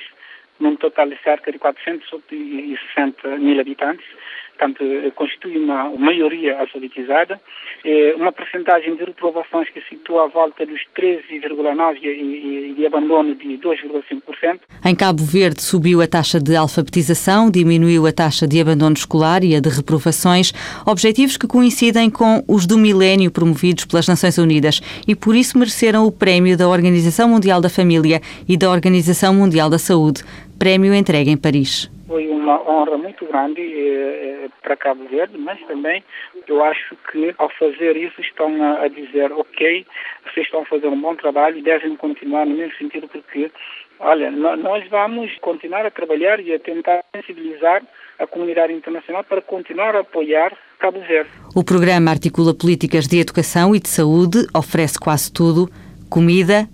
num 0.60 0.76
total 0.76 1.08
de 1.10 1.18
cerca 1.24 1.52
de 1.52 1.60
460 1.60 3.38
mil 3.38 3.60
habitantes, 3.60 4.06
portanto, 4.58 4.84
constitui 5.16 5.58
uma 5.58 5.90
maioria 5.98 6.60
alfabetizada, 6.60 7.40
uma 8.16 8.32
percentagem 8.32 8.96
de 8.96 9.04
reprovações 9.04 9.70
que 9.70 9.82
situa 9.82 10.26
à 10.26 10.28
volta 10.28 10.66
dos 10.66 10.82
13,9% 10.98 12.02
e 12.04 12.74
de 12.76 12.86
abandono 12.86 13.36
de 13.36 13.58
2,5%. 13.58 14.60
Em 14.84 14.96
Cabo 14.96 15.24
Verde 15.24 15.62
subiu 15.62 16.02
a 16.02 16.08
taxa 16.08 16.40
de 16.40 16.56
alfabetização, 16.56 17.52
diminuiu 17.52 18.08
a 18.08 18.12
taxa 18.12 18.48
de 18.48 18.60
abandono 18.60 18.96
escolar 18.96 19.44
e 19.44 19.56
a 19.56 19.60
de 19.60 19.70
reprovações, 19.70 20.52
objetivos 20.86 21.38
que 21.38 21.48
coincidem 21.48 22.10
com 22.10 22.44
os 22.48 22.66
do 22.66 22.78
milénio 22.78 23.32
promovidos 23.32 23.86
pelas 23.86 24.08
Nações 24.08 24.38
Unidas 24.38 24.82
e 25.08 25.16
por 25.16 25.36
isso 25.36 25.58
mereceram 25.58 26.06
o 26.06 26.12
prémio 26.12 26.58
da 26.58 26.68
Organização 26.68 27.30
Mundial 27.30 27.62
da 27.62 27.70
Família 27.70 28.22
e 28.48 28.58
da 28.58 28.70
Organização 28.70 29.34
Mundial 29.34 29.70
da 29.70 29.78
Saúde, 29.78 30.24
prémio 30.58 30.94
entregue 30.94 31.30
em 31.30 31.38
Paris. 31.38 31.97
Uma 32.48 32.62
honra 32.62 32.98
muito 32.98 33.26
grande 33.26 33.60
eh, 33.62 34.48
para 34.64 34.78
Cabo 34.78 35.04
Verde, 35.10 35.38
mas 35.38 35.60
também 35.68 36.02
eu 36.48 36.64
acho 36.64 36.96
que 37.12 37.36
ao 37.38 37.50
fazer 37.50 37.98
isso 37.98 38.22
estão 38.22 38.64
a, 38.64 38.84
a 38.84 38.88
dizer, 38.88 39.34
ok, 39.34 39.86
vocês 40.24 40.46
estão 40.46 40.62
a 40.62 40.66
fazer 40.66 40.88
um 40.88 41.02
bom 41.02 41.14
trabalho 41.14 41.58
e 41.58 41.62
devem 41.62 41.98
continuar 41.98 42.46
no 42.46 42.56
mesmo 42.56 42.74
sentido 42.78 43.06
porque, 43.10 43.52
olha, 44.00 44.32
nós 44.32 44.88
vamos 44.88 45.38
continuar 45.40 45.86
a 45.86 45.92
trabalhar 45.92 46.40
e 46.40 46.54
a 46.54 46.60
tentar 46.60 47.04
sensibilizar 47.14 47.84
a 48.18 48.26
comunidade 48.26 48.72
internacional 48.72 49.26
para 49.26 49.42
continuar 49.42 49.94
a 49.98 50.00
apoiar 50.00 50.58
Cabo 50.80 51.02
Verde. 51.02 51.30
O 51.54 51.66
programa 51.66 52.12
articula 52.12 52.54
políticas 52.54 53.10
de 53.10 53.20
educação 53.20 53.76
e 53.76 53.80
de 53.82 53.90
saúde, 53.90 54.48
oferece 54.56 54.98
quase 54.98 55.34
tudo, 55.34 55.70
comida, 56.10 56.66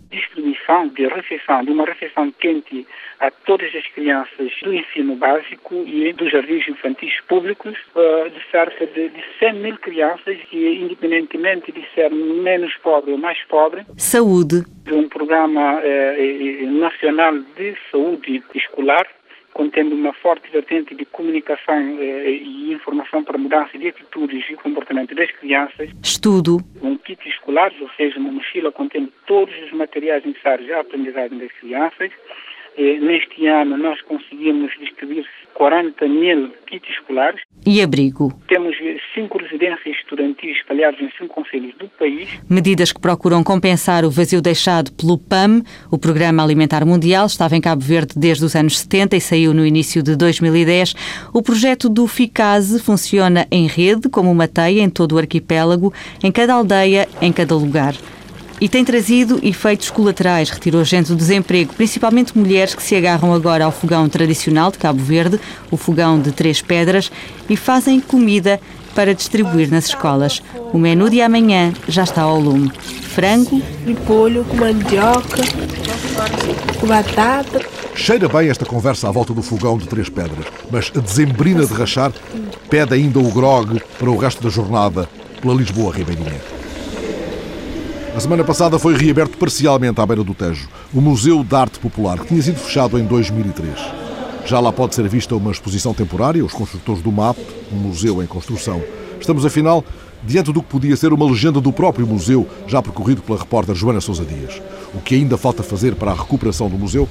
de 0.82 1.08
refeição, 1.08 1.64
de 1.64 1.72
uma 1.72 1.86
refeição 1.86 2.32
quente 2.40 2.86
a 3.20 3.30
todas 3.32 3.74
as 3.76 3.88
crianças 3.88 4.52
do 4.64 4.74
ensino 4.74 5.16
básico 5.16 5.76
e 5.86 6.12
dos 6.14 6.32
jardins 6.32 6.68
infantis 6.68 7.14
públicos, 7.28 7.78
eh, 7.96 8.30
de 8.30 8.52
cerca 8.52 8.86
de, 8.88 9.12
100 9.40 9.54
mil 9.54 9.78
crianças, 9.78 10.38
que 10.50 10.82
independentemente 10.82 11.72
de 11.72 11.86
ser 11.94 12.10
menos 12.12 12.76
pobre 12.78 13.12
ou 13.12 13.18
mais 13.18 13.38
pobre. 13.48 13.86
Saúde. 13.98 14.64
De 14.84 14.94
um 14.94 15.08
programa 15.08 15.80
eh, 15.84 16.66
nacional 16.66 17.34
de 17.56 17.76
saúde 17.92 18.44
escolar, 18.56 19.08
contendo 19.54 19.96
uma 19.96 20.14
forte 20.14 20.50
vertente 20.52 20.96
de 20.96 21.06
comunicação 21.06 21.98
eh, 22.00 22.32
e 22.32 22.74
informação 22.74 23.24
para 23.24 23.38
mudança 23.38 23.78
de 23.78 23.88
atitudes 23.88 24.44
e 24.50 24.56
comportamento 24.56 25.14
das 25.16 25.32
crianças. 25.32 25.90
Estudo. 26.04 26.58
Um 26.82 26.98
kit 26.98 27.28
escolar, 27.28 27.72
ou 27.80 27.90
seja, 27.92 28.20
uma 28.20 28.32
mochila 28.32 28.72
contendo 28.72 29.12
todos 29.26 29.54
os 29.64 29.72
materiais 29.72 30.26
necessários 30.26 30.70
à 30.72 30.80
aprendizagem 30.80 31.38
das 31.38 31.52
crianças. 31.54 32.12
Eh, 32.78 33.00
neste 33.00 33.46
ano 33.48 33.78
nós 33.78 34.02
conseguimos 34.02 34.72
distribuir 34.80 35.26
40 35.54 36.08
mil 36.08 36.52
kits 36.68 36.90
escolares. 36.90 37.42
E 37.66 37.82
abrigo. 37.82 38.34
Temos 38.48 38.76
cinco 39.14 39.38
residências 39.38 39.96
estudantis 39.96 40.58
espalhadas 40.58 41.00
em 41.00 41.10
cinco 41.18 41.36
conselhos 41.36 41.74
do 41.78 41.88
país. 41.90 42.28
Medidas 42.50 42.92
que 42.92 43.00
procuram 43.00 43.44
compensar 43.44 44.04
o 44.04 44.12
vazio 44.12 44.42
deixado 44.42 44.92
pelo 44.92 45.18
PAM, 45.18 45.62
o 45.92 45.98
Programa 45.98 46.44
Alimentar 46.44 46.86
Mundial, 46.86 47.28
estava 47.28 47.56
em 47.56 47.62
Cabo 47.62 47.82
Verde 47.82 48.16
desde 48.18 48.44
os 48.44 48.56
anos 48.56 48.80
70 48.80 49.16
e 49.16 49.22
saiu 49.22 49.54
no 49.54 49.66
início 49.66 50.04
de 50.04 50.16
2010. 50.16 50.96
O 51.34 51.42
projeto 51.42 51.88
do 51.88 52.08
FICASE 52.08 52.84
funciona 52.84 53.48
em 53.52 53.68
rede, 53.68 54.10
como 54.10 54.32
uma 54.32 54.48
teia 54.48 54.82
em 54.82 54.90
todo 54.90 55.14
o 55.14 55.18
arquipélago, 55.18 55.94
em 56.24 56.32
cada 56.32 56.56
aldeia, 56.56 57.08
em 57.22 57.32
cada 57.32 57.56
lugar. 57.56 57.94
E 58.62 58.70
tem 58.70 58.86
trazido 58.86 59.40
efeitos 59.44 59.90
colaterais, 59.90 60.50
retirou 60.50 60.84
gente 60.84 61.08
do 61.08 61.16
desemprego, 61.16 61.74
principalmente 61.74 62.38
mulheres 62.38 62.76
que 62.76 62.84
se 62.84 62.96
agarram 62.96 63.34
agora 63.34 63.66
ao 63.66 63.72
fogão 63.72 64.08
tradicional 64.08 64.72
de 64.72 64.78
Cabo 64.78 65.04
Verde, 65.04 65.40
o 65.70 65.76
fogão 65.76 66.20
de 66.20 66.32
três 66.32 66.62
pedras, 66.62 67.12
e 67.50 67.58
fazem 67.58 68.00
comida 68.00 68.60
para 68.96 69.14
distribuir 69.14 69.70
nas 69.70 69.88
escolas. 69.88 70.42
O 70.72 70.78
menu 70.78 71.10
de 71.10 71.22
amanhã 71.22 71.74
já 71.88 72.04
está 72.04 72.22
ao 72.22 72.40
lume. 72.40 72.72
Frango 73.02 73.62
polho 74.08 74.44
com 74.46 74.58
mandioca, 74.58 75.44
com 76.80 76.88
batata. 76.88 77.62
Cheira 77.96 78.28
bem 78.28 78.50
esta 78.50 78.66
conversa 78.66 79.08
à 79.08 79.12
volta 79.12 79.34
do 79.34 79.44
fogão 79.44 79.78
de 79.78 79.88
três 79.88 80.10
pedras, 80.10 80.46
mas 80.72 80.92
a 80.96 81.00
dezembrina 81.00 81.66
de 81.66 81.74
rachar 81.74 82.12
pede 82.70 82.94
ainda 82.94 83.20
o 83.20 83.32
grog 83.32 83.80
para 84.00 84.10
o 84.10 84.18
resto 84.18 84.42
da 84.42 84.50
jornada 84.50 85.08
pela 85.42 85.54
Lisboa 85.54 85.94
Ribeirinha. 85.94 86.53
A 88.16 88.20
semana 88.20 88.44
passada 88.44 88.78
foi 88.78 88.96
reaberto 88.96 89.40
parcialmente 89.40 90.00
à 90.00 90.06
beira 90.06 90.24
do 90.24 90.36
Tejo 90.36 90.70
o 90.94 91.02
Museu 91.02 91.44
de 91.44 91.56
Arte 91.56 91.80
Popular, 91.80 92.20
que 92.20 92.28
tinha 92.28 92.44
sido 92.44 92.60
fechado 92.60 93.00
em 93.00 93.06
2003. 93.06 93.74
Já 94.46 94.60
lá 94.60 94.72
pode 94.72 94.94
ser 94.94 95.10
vista 95.10 95.36
uma 95.36 95.52
exposição 95.52 95.96
temporária, 95.96 96.46
Os 96.46 96.54
Construtores 96.54 97.02
do 97.02 97.12
MAP, 97.12 97.40
um 97.72 97.76
museu 97.76 98.22
em 98.22 98.28
construção. 98.28 98.84
Estamos, 99.20 99.44
afinal, 99.48 99.84
diante 100.24 100.54
do 100.54 100.62
que 100.62 100.70
podia 100.70 100.96
ser 100.96 101.12
uma 101.12 101.26
legenda 101.26 101.60
do 101.60 101.74
próprio 101.74 102.06
museu, 102.06 102.48
já 102.68 102.84
percorrido 102.84 103.24
pela 103.24 103.40
repórter 103.40 103.74
Joana 103.74 104.00
Sousa 104.00 104.24
Dias. 104.24 104.62
O 104.94 105.02
que 105.02 105.16
ainda 105.16 105.36
falta 105.36 105.64
fazer 105.64 105.96
para 105.96 106.12
a 106.12 106.16
recuperação 106.16 106.70
do 106.70 106.78
museu 106.78 107.10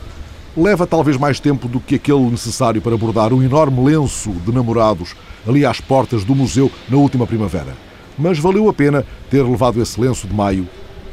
leva 0.57 0.87
talvez 0.87 1.17
mais 1.17 1.41
tempo 1.41 1.67
do 1.67 1.81
que 1.81 1.97
aquele 1.97 2.31
necessário 2.31 2.81
para 2.81 2.95
abordar 2.95 3.33
um 3.33 3.43
enorme 3.43 3.83
lenço 3.83 4.31
de 4.31 4.53
namorados 4.53 5.17
ali 5.49 5.67
às 5.67 5.81
portas 5.81 6.23
do 6.23 6.37
museu 6.37 6.71
na 6.89 6.97
última 6.97 7.27
primavera. 7.27 7.77
Mas 8.17 8.39
valeu 8.39 8.69
a 8.69 8.73
pena 8.73 9.05
ter 9.29 9.43
levado 9.43 9.83
esse 9.83 10.01
lenço 10.01 10.29
de 10.29 10.35
maio 10.35 10.69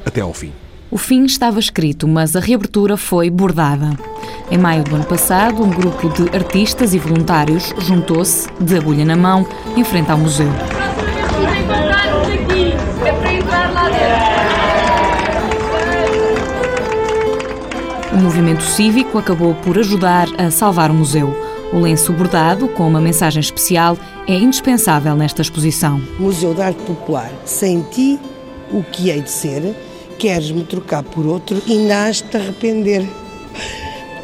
até 0.10 0.22
ao 0.22 0.34
fim. 0.34 0.52
O 0.92 0.98
fim 0.98 1.24
estava 1.24 1.60
escrito, 1.60 2.08
mas 2.08 2.36
a 2.36 2.40
reabertura 2.40 2.98
foi 2.98 3.30
bordada. 3.30 3.92
Em 4.52 4.58
maio 4.58 4.84
do 4.84 4.96
ano 4.96 5.06
passado, 5.06 5.64
um 5.64 5.70
grupo 5.70 6.10
de 6.10 6.36
artistas 6.36 6.96
e 6.96 7.00
voluntários 7.00 7.74
juntou-se, 7.78 8.50
de 8.60 8.76
agulha 8.76 9.06
na 9.06 9.16
mão, 9.16 9.48
em 9.78 9.84
frente 9.84 10.12
ao 10.12 10.18
museu. 10.18 10.50
O 18.12 18.18
movimento 18.18 18.64
cívico 18.64 19.20
acabou 19.20 19.54
por 19.54 19.78
ajudar 19.78 20.28
a 20.40 20.50
salvar 20.50 20.90
o 20.90 20.94
museu. 20.96 21.36
O 21.72 21.80
lenço 21.80 22.12
bordado, 22.12 22.68
com 22.68 22.88
uma 22.88 23.00
mensagem 23.00 23.40
especial, 23.40 23.96
é 24.28 24.34
indispensável 24.34 25.16
nesta 25.16 25.44
exposição. 25.44 26.02
Museu 26.18 26.56
de 26.56 26.64
Arte 26.64 26.82
Popular, 26.82 27.32
sem 27.46 27.84
ti, 27.92 28.20
o 28.72 28.82
que 28.84 29.12
hei 29.12 29.22
de 29.22 29.30
ser? 29.30 29.76
Queres-me 30.20 30.64
trocar 30.66 31.02
por 31.02 31.26
outro 31.26 31.62
e 31.66 31.78
nas-te 31.78 32.36
arrepender. 32.36 33.08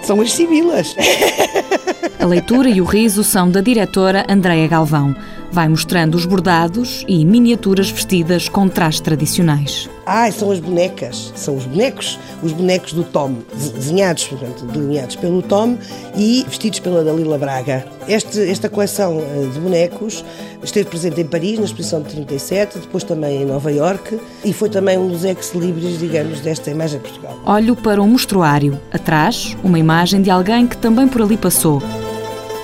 São 0.03 0.21
as 0.21 0.33
sibilas. 0.33 0.93
A 2.19 2.25
leitura 2.25 2.69
e 2.69 2.81
o 2.81 2.85
riso 2.85 3.23
são 3.23 3.49
da 3.49 3.61
diretora 3.61 4.25
Andréa 4.29 4.67
Galvão. 4.67 5.15
Vai 5.55 5.69
mostrando 5.69 6.15
os 6.15 6.25
bordados 6.25 7.05
e 7.07 7.23
miniaturas 7.23 7.89
vestidas 7.89 8.49
com 8.49 8.67
trajes 8.67 8.99
tradicionais. 8.99 9.89
Ah, 10.05 10.29
são 10.29 10.51
as 10.51 10.59
bonecas, 10.59 11.31
são 11.33 11.55
os 11.55 11.63
bonecos, 11.63 12.19
os 12.43 12.51
bonecos 12.51 12.91
do 12.91 13.05
Tom, 13.05 13.37
desenhados, 13.73 14.25
portanto, 14.25 14.65
delineados 14.65 15.15
pelo 15.15 15.41
Tom 15.41 15.77
e 16.13 16.45
vestidos 16.45 16.79
pela 16.79 17.05
Dalila 17.05 17.37
Braga. 17.37 17.85
Este, 18.05 18.41
esta 18.51 18.67
coleção 18.67 19.17
eh, 19.17 19.47
de 19.53 19.57
bonecos 19.57 20.25
esteve 20.61 20.89
presente 20.89 21.21
em 21.21 21.25
Paris, 21.25 21.57
na 21.57 21.63
exposição 21.63 22.01
de 22.01 22.09
37, 22.09 22.79
depois 22.79 23.05
também 23.05 23.43
em 23.43 23.45
Nova 23.45 23.71
York 23.71 24.19
e 24.43 24.51
foi 24.51 24.69
também 24.69 24.97
um 24.97 25.07
dos 25.07 25.23
ex-libris, 25.23 25.97
digamos, 25.97 26.41
desta 26.41 26.69
imagem 26.69 26.99
de 26.99 27.07
Portugal. 27.07 27.39
Olho 27.45 27.77
para 27.77 28.01
um 28.01 28.07
mostruário. 28.09 28.77
Atrás, 28.91 29.55
uma 29.63 29.79
imagem 29.79 30.21
de 30.21 30.29
alguém 30.29 30.67
que 30.67 30.75
também 30.75 31.07
por 31.07 31.21
ali 31.21 31.37
passou. 31.37 31.81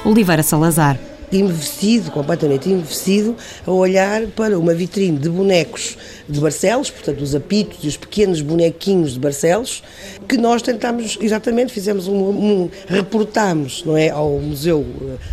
Oliveira 0.04 0.44
Salazar 0.44 1.00
investido, 1.32 2.12
completamente 2.12 2.70
investido, 2.70 3.36
a 3.66 3.72
olhar 3.72 4.28
para 4.28 4.58
uma 4.58 4.74
vitrine 4.74 5.18
de 5.18 5.30
bonecos 5.30 5.98
de 6.28 6.40
Barcelos, 6.40 6.90
portanto, 6.90 7.22
os 7.22 7.36
apitos 7.36 7.84
e 7.84 7.88
os 7.88 7.98
pequenos 7.98 8.42
bonequinhos 8.42 9.14
de 9.14 9.20
Barcelos, 9.20 9.84
que 10.28 10.38
nós 10.38 10.62
tentámos, 10.62 11.18
exatamente, 11.22 11.74
fizemos 11.74 12.08
um, 12.08 12.16
um 12.16 12.70
reportámos, 12.88 13.84
não 13.86 13.98
é, 13.98 14.10
ao 14.10 14.40
museu 14.40 14.86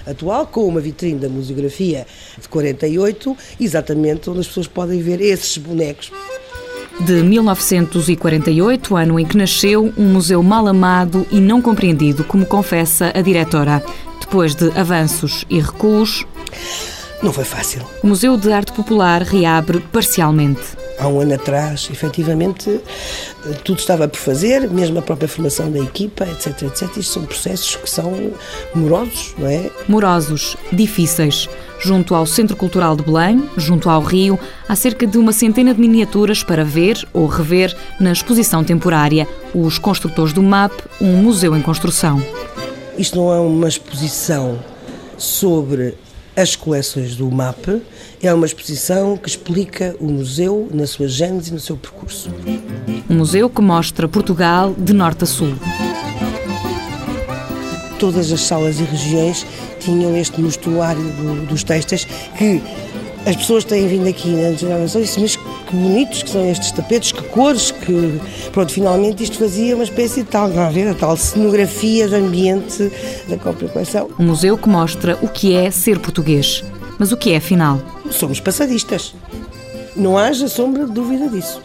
eh, 0.07 0.11
atual, 0.11 0.47
com 0.47 0.67
uma 0.67 0.81
vitrine 0.81 1.19
da 1.19 1.29
museografia 1.29 2.07
de 2.41 2.49
48, 2.49 3.37
exatamente 3.61 4.29
onde 4.31 4.41
as 4.41 4.47
pessoas 4.47 4.67
podem 4.67 5.01
ver 5.01 5.21
esses 5.21 5.57
bonecos. 5.59 6.11
De 7.01 7.23
1948, 7.23 8.97
ano 8.97 9.21
em 9.21 9.25
que 9.25 9.37
nasceu, 9.37 9.93
um 9.97 10.13
museu 10.13 10.43
mal 10.43 10.67
amado 10.67 11.25
e 11.31 11.39
não 11.41 11.63
compreendido, 11.63 12.25
como 12.25 12.45
confessa 12.45 13.13
a 13.15 13.21
diretora. 13.21 13.81
Depois 14.29 14.55
de 14.55 14.71
avanços 14.79 15.47
e 15.49 15.59
recuos, 15.59 16.27
não 17.23 17.33
foi 17.33 17.45
fácil. 17.45 17.81
O 18.03 18.07
Museu 18.07 18.37
de 18.37 18.53
Arte 18.53 18.73
Popular 18.73 19.23
reabre 19.23 19.81
parcialmente. 19.91 20.61
Há 20.99 21.09
um 21.09 21.21
ano 21.21 21.33
atrás, 21.33 21.89
efetivamente, 21.91 22.79
tudo 23.65 23.79
estava 23.79 24.07
por 24.07 24.19
fazer, 24.19 24.69
mesmo 24.69 24.99
a 24.99 25.03
própria 25.03 25.27
formação 25.27 25.73
da 25.73 25.79
equipa, 25.79 26.25
etc, 26.25 26.65
etc. 26.65 26.83
Isto 26.99 27.15
são 27.15 27.25
processos 27.25 27.77
que 27.77 27.89
são 27.89 28.33
morosos, 28.75 29.35
não 29.39 29.49
é? 29.49 29.71
Morosos, 29.89 30.59
difíceis. 30.71 31.49
Junto 31.81 32.15
ao 32.15 32.27
Centro 32.27 32.55
Cultural 32.55 32.97
de 32.97 33.05
Belém, 33.05 33.49
junto 33.57 33.89
ao 33.89 34.03
Rio, 34.03 34.39
há 34.69 34.77
cerca 34.77 35.07
de 35.07 35.17
uma 35.17 35.33
centena 35.33 35.73
de 35.73 35.81
miniaturas 35.81 36.43
para 36.43 36.67
ver 36.67 37.09
ou 37.15 37.27
rever 37.27 37.75
na 37.99 38.13
exposição 38.13 38.63
temporária 38.63 39.27
Os 39.55 39.79
Construtores 39.79 40.35
do 40.35 40.43
MAP, 40.43 40.73
um 41.01 41.17
museu 41.17 41.57
em 41.57 41.63
construção. 41.63 42.23
Isto 42.99 43.17
não 43.17 43.33
é 43.33 43.39
uma 43.39 43.69
exposição 43.69 44.59
sobre 45.17 45.95
as 46.37 46.55
coleções 46.55 47.17
do 47.17 47.31
MAP 47.31 47.81
é 48.23 48.33
uma 48.35 48.47
exposição 48.47 49.17
que 49.17 49.29
explica 49.29 49.95
o 50.01 50.07
museu 50.07 50.69
na 50.73 50.87
sua 50.87 51.09
gênese 51.09 51.51
e 51.51 51.55
no 51.55 51.61
seu 51.61 51.77
percurso. 51.77 52.29
Um 53.09 53.15
museu 53.15 53.49
que 53.49 53.61
mostra 53.61 54.09
Portugal 54.09 54.75
de 54.77 54.93
norte 54.93 55.25
a 55.25 55.27
sul. 55.27 55.55
Todas 57.99 58.33
as 58.33 58.41
salas 58.41 58.81
e 58.81 58.85
regiões 58.85 59.47
tinham 59.81 60.17
este 60.17 60.41
mostruário 60.41 61.03
do, 61.03 61.47
dos 61.47 61.63
textos 61.63 62.05
que 62.37 62.61
as 63.27 63.37
pessoas 63.37 63.65
têm 63.65 63.87
vindo 63.87 64.09
aqui 64.09 64.29
na 64.29 64.53
geração 64.53 65.01
e 65.01 65.05
disse, 65.05 65.21
mas 65.21 65.37
que 65.69 65.77
bonitos 65.77 66.23
que 66.23 66.31
são 66.31 66.49
estes 66.51 66.73
tapetes, 66.73 67.13
que 67.13 67.23
cores, 67.25 67.71
que 67.71 68.21
pronto, 68.53 68.73
finalmente 68.73 69.23
isto 69.23 69.39
fazia 69.39 69.75
uma 69.75 69.85
espécie 69.85 70.23
de 70.23 70.29
tal, 70.29 70.47
a 70.59 70.71
ver, 70.71 70.89
a 70.89 70.95
tal 70.95 71.17
cenografia 71.17 72.09
de 72.09 72.15
ambiente 72.15 72.91
da 73.29 73.37
própria 73.37 73.69
coleção. 73.69 74.09
Um 74.19 74.25
museu 74.25 74.57
que 74.57 74.69
mostra 74.69 75.19
o 75.21 75.29
que 75.29 75.55
é 75.55 75.71
ser 75.71 75.99
português. 75.99 76.65
Mas 76.99 77.13
o 77.13 77.17
que 77.17 77.33
é, 77.33 77.37
afinal? 77.37 77.81
Somos 78.11 78.41
passadistas. 78.41 79.15
Não 79.95 80.17
haja 80.17 80.49
sombra 80.49 80.87
de 80.87 80.93
dúvida 80.93 81.29
disso. 81.29 81.61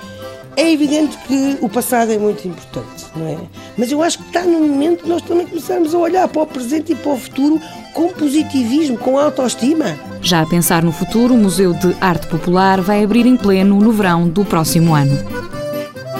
É 0.56 0.72
evidente 0.72 1.18
que 1.28 1.58
o 1.62 1.70
passado 1.70 2.12
é 2.12 2.18
muito 2.18 2.48
importante, 2.48 3.06
não 3.16 3.28
é? 3.28 3.38
Mas 3.76 3.92
eu 3.92 4.04
acho 4.04 4.20
que 4.20 4.26
está 4.26 4.44
no 4.44 4.60
momento 4.60 5.04
de 5.04 5.10
nós 5.10 5.22
também 5.24 5.48
começarmos 5.48 5.96
a 5.96 5.98
olhar 5.98 6.28
para 6.28 6.44
o 6.44 6.46
presente 6.46 6.92
e 6.92 6.96
para 6.96 7.12
o 7.12 7.18
futuro 7.18 7.60
com 7.92 8.10
positivismo, 8.10 8.98
com 8.98 9.18
autoestima. 9.18 9.98
Já 10.22 10.42
a 10.42 10.46
pensar 10.46 10.84
no 10.84 10.92
futuro, 10.92 11.34
o 11.34 11.38
Museu 11.38 11.74
de 11.74 11.96
Arte 12.00 12.28
Popular 12.28 12.82
vai 12.82 13.04
abrir 13.04 13.26
em 13.26 13.36
pleno 13.36 13.80
no 13.80 13.92
verão 13.92 14.30
do 14.30 14.46
próximo 14.46 14.94
ano. 14.94 15.18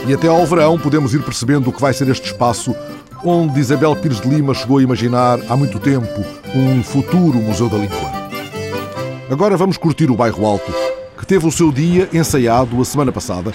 E 0.08 0.14
até 0.14 0.28
ao 0.28 0.46
verão 0.48 0.80
podemos 0.80 1.14
ir 1.14 1.22
percebendo 1.22 1.70
o 1.70 1.74
que 1.74 1.82
vai 1.82 1.94
ser 1.94 2.10
este 2.10 2.26
espaço 2.26 2.76
onde 3.24 3.60
Isabel 3.60 3.96
Pires 3.96 4.20
de 4.20 4.28
Lima 4.28 4.54
chegou 4.54 4.80
a 4.80 4.84
imaginar 4.84 5.40
há 5.48 5.56
muito 5.56 5.80
tempo 5.80 6.26
um 6.56 6.84
futuro 6.84 7.38
Museu 7.38 7.70
da 7.70 7.78
Língua. 7.78 8.12
Agora 9.30 9.56
vamos 9.56 9.78
curtir 9.78 10.10
o 10.10 10.16
Bairro 10.16 10.46
Alto, 10.46 10.74
que 11.18 11.26
teve 11.26 11.48
o 11.48 11.52
seu 11.52 11.72
dia 11.72 12.10
ensaiado 12.12 12.82
a 12.82 12.86
semana 12.86 13.12
passada 13.12 13.54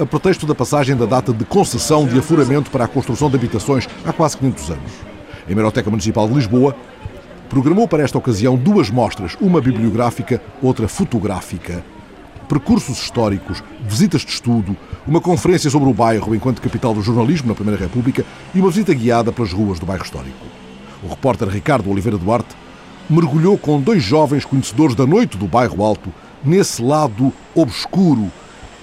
a 0.00 0.06
pretexto 0.06 0.46
da 0.46 0.54
passagem 0.54 0.96
da 0.96 1.06
data 1.06 1.32
de 1.32 1.44
concessão 1.44 2.06
de 2.06 2.16
afloramento 2.16 2.70
para 2.70 2.84
a 2.84 2.88
construção 2.88 3.28
de 3.28 3.34
habitações 3.34 3.88
há 4.06 4.12
quase 4.12 4.36
500 4.36 4.70
anos. 4.70 4.92
A 5.46 5.50
Hemeroteca 5.50 5.90
Municipal 5.90 6.28
de 6.28 6.34
Lisboa 6.34 6.76
programou 7.48 7.88
para 7.88 8.04
esta 8.04 8.16
ocasião 8.16 8.54
duas 8.54 8.90
mostras, 8.90 9.36
uma 9.40 9.60
bibliográfica, 9.60 10.40
outra 10.62 10.86
fotográfica. 10.86 11.84
Percursos 12.48 12.98
históricos, 12.98 13.62
visitas 13.82 14.22
de 14.22 14.30
estudo, 14.30 14.76
uma 15.04 15.20
conferência 15.20 15.68
sobre 15.68 15.88
o 15.88 15.94
bairro 15.94 16.32
enquanto 16.32 16.62
capital 16.62 16.94
do 16.94 17.02
jornalismo 17.02 17.48
na 17.48 17.54
Primeira 17.54 17.80
República 17.80 18.24
e 18.54 18.60
uma 18.60 18.70
visita 18.70 18.94
guiada 18.94 19.32
pelas 19.32 19.52
ruas 19.52 19.80
do 19.80 19.86
bairro 19.86 20.04
histórico. 20.04 20.46
O 21.02 21.08
repórter 21.08 21.48
Ricardo 21.48 21.90
Oliveira 21.90 22.16
Duarte 22.16 22.54
mergulhou 23.10 23.58
com 23.58 23.80
dois 23.80 24.02
jovens 24.02 24.44
conhecedores 24.44 24.94
da 24.94 25.06
noite 25.06 25.36
do 25.36 25.48
bairro 25.48 25.82
Alto 25.82 26.12
nesse 26.44 26.80
lado 26.80 27.32
obscuro 27.52 28.30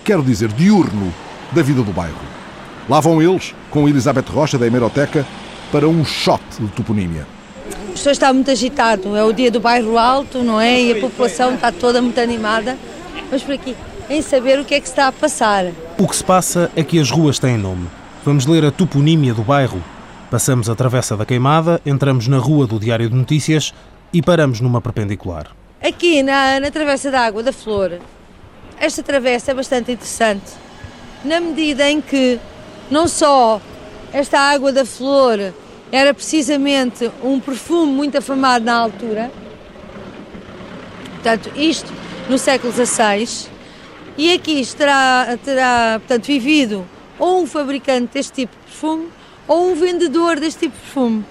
quero 0.06 0.22
dizer 0.22 0.50
diurno, 0.50 1.12
da 1.52 1.64
vida 1.64 1.82
do 1.82 1.92
bairro. 1.92 2.22
Lá 2.88 3.00
vão 3.00 3.20
eles, 3.22 3.56
com 3.72 3.90
Elizabeth 3.90 4.26
Rocha, 4.32 4.56
da 4.56 4.68
Hemeroteca, 4.68 5.26
para 5.72 5.88
um 5.88 6.06
shot 6.06 6.44
de 6.60 6.68
toponímia. 6.68 7.26
O 7.90 7.92
pessoal 7.94 8.12
está 8.12 8.32
muito 8.32 8.52
agitado, 8.52 9.16
é 9.16 9.24
o 9.24 9.34
dia 9.34 9.50
do 9.50 9.60
bairro 9.60 9.98
alto, 9.98 10.44
não 10.44 10.62
é? 10.62 10.80
E 10.80 10.92
a 10.92 11.02
população 11.02 11.56
está 11.56 11.72
toda 11.72 12.04
muito 12.04 12.20
animada. 12.20 12.78
Vamos 13.30 13.44
por 13.44 13.56
aqui, 13.56 13.76
em 14.08 14.22
saber 14.22 14.60
o 14.60 14.64
que 14.66 14.76
é 14.76 14.80
que 14.80 14.86
se 14.86 14.92
está 14.92 15.08
a 15.08 15.12
passar. 15.12 15.66
O 15.98 16.08
que 16.08 16.16
se 16.16 16.24
passa 16.24 16.70
é 16.76 16.84
que 16.84 17.00
as 17.00 17.10
ruas 17.10 17.40
têm 17.40 17.58
nome. 17.58 17.88
Vamos 18.24 18.46
ler 18.46 18.64
a 18.64 18.72
toponímia 18.72 19.34
do 19.34 19.42
bairro. 19.42 19.84
Passamos 20.30 20.70
a 20.70 20.76
Travessa 20.76 21.18
da 21.18 21.26
Queimada, 21.26 21.82
entramos 21.84 22.28
na 22.28 22.38
rua 22.38 22.68
do 22.68 22.80
Diário 22.80 23.10
de 23.10 23.16
Notícias 23.16 23.74
e 24.14 24.22
paramos 24.22 24.62
numa 24.62 24.82
perpendicular. 24.82 25.48
Aqui 25.82 26.22
na, 26.22 26.60
na 26.60 26.70
Travessa 26.70 27.10
da 27.10 27.22
Água 27.22 27.42
da 27.42 27.54
Flor, 27.54 28.00
esta 28.80 29.02
travessa 29.02 29.52
é 29.52 29.54
bastante 29.54 29.92
interessante, 29.92 30.52
na 31.24 31.40
medida 31.40 31.90
em 31.90 32.02
que 32.02 32.40
não 32.90 33.08
só 33.08 33.62
esta 34.14 34.40
água 34.40 34.72
da 34.72 34.86
flor 34.86 35.54
era 35.92 36.14
precisamente 36.14 37.10
um 37.24 37.40
perfume 37.40 37.92
muito 37.92 38.18
afamado 38.18 38.66
na 38.66 38.76
altura, 38.76 39.32
portanto, 41.14 41.52
isto 41.56 41.92
no 42.30 42.38
século 42.38 42.74
XVI, 42.74 43.48
e 44.18 44.34
aqui 44.34 44.66
terá, 44.76 45.38
terá 45.44 46.00
portanto, 46.00 46.26
vivido 46.26 46.86
ou 47.20 47.42
um 47.42 47.48
fabricante 47.48 48.14
deste 48.14 48.34
tipo 48.34 48.54
de 48.56 48.72
perfume 48.72 49.10
ou 49.48 49.72
um 49.72 49.76
vendedor 49.76 50.40
deste 50.40 50.62
tipo 50.62 50.76
de 50.76 50.82
perfume. 50.82 51.26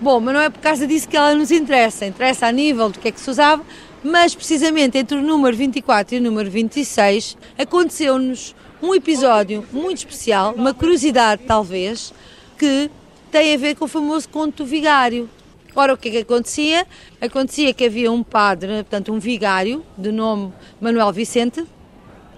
Bom, 0.00 0.20
mas 0.20 0.34
não 0.34 0.40
é 0.40 0.50
por 0.50 0.60
causa 0.60 0.86
disso 0.86 1.08
que 1.08 1.16
ela 1.16 1.34
nos 1.34 1.50
interessa, 1.50 2.04
interessa 2.04 2.46
a 2.46 2.52
nível 2.52 2.88
do 2.90 2.98
que 2.98 3.08
é 3.08 3.12
que 3.12 3.20
se 3.20 3.30
usava, 3.30 3.62
mas 4.04 4.34
precisamente 4.34 4.98
entre 4.98 5.16
o 5.16 5.22
número 5.22 5.56
24 5.56 6.14
e 6.14 6.18
o 6.18 6.22
número 6.22 6.50
26 6.50 7.38
aconteceu-nos 7.56 8.54
um 8.82 8.94
episódio 8.94 9.66
muito 9.72 9.98
especial, 9.98 10.52
uma 10.54 10.74
curiosidade 10.74 11.42
talvez, 11.46 12.12
que 12.58 12.90
tem 13.32 13.54
a 13.54 13.56
ver 13.56 13.74
com 13.74 13.86
o 13.86 13.88
famoso 13.88 14.28
conto 14.28 14.62
vigário. 14.62 15.28
Ora, 15.74 15.94
o 15.94 15.96
que 15.96 16.08
é 16.08 16.10
que 16.12 16.18
acontecia? 16.18 16.86
Acontecia 17.18 17.72
que 17.72 17.86
havia 17.86 18.12
um 18.12 18.22
padre, 18.22 18.68
portanto 18.74 19.10
um 19.10 19.18
vigário, 19.18 19.82
de 19.96 20.12
nome 20.12 20.52
Manuel 20.78 21.10
Vicente, 21.10 21.64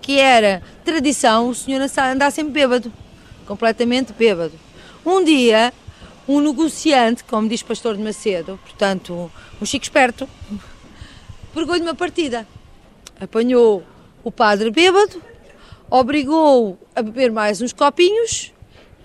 que 0.01 0.21
era 0.21 0.63
tradição 0.85 1.49
o 1.49 1.55
senhor 1.55 1.81
andar 1.83 2.31
sempre 2.31 2.53
bêbado, 2.53 2.93
completamente 3.45 4.13
bêbado. 4.13 4.53
Um 5.05 5.25
dia, 5.25 5.73
um 6.29 6.41
negociante, 6.41 7.25
como 7.25 7.49
diz 7.49 7.61
Pastor 7.61 7.97
de 7.97 8.03
Macedo, 8.03 8.59
portanto, 8.65 9.31
um 9.61 9.67
chico 9.67 9.85
esperto, 9.85 10.29
pegou-lhe 11.57 11.81
uma 11.81 11.95
partida. 11.95 12.47
Apanhou 13.19 13.83
o 14.23 14.31
padre 14.31 14.71
bêbado, 14.71 15.23
obrigou-o 15.89 16.77
a 16.95 17.01
beber 17.01 17.33
mais 17.33 17.63
uns 17.63 17.73
copinhos 17.73 18.53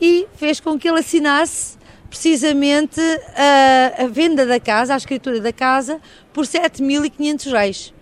e 0.01 0.27
fez 0.35 0.59
com 0.59 0.77
que 0.77 0.89
ele 0.89 0.99
assinasse 0.99 1.77
precisamente 2.09 2.99
a, 3.37 4.03
a 4.03 4.07
venda 4.07 4.45
da 4.45 4.59
casa, 4.59 4.93
a 4.93 4.97
escritura 4.97 5.39
da 5.39 5.53
casa, 5.53 6.01
por 6.33 6.43
7.500 6.43 7.51
reis. 7.51 7.93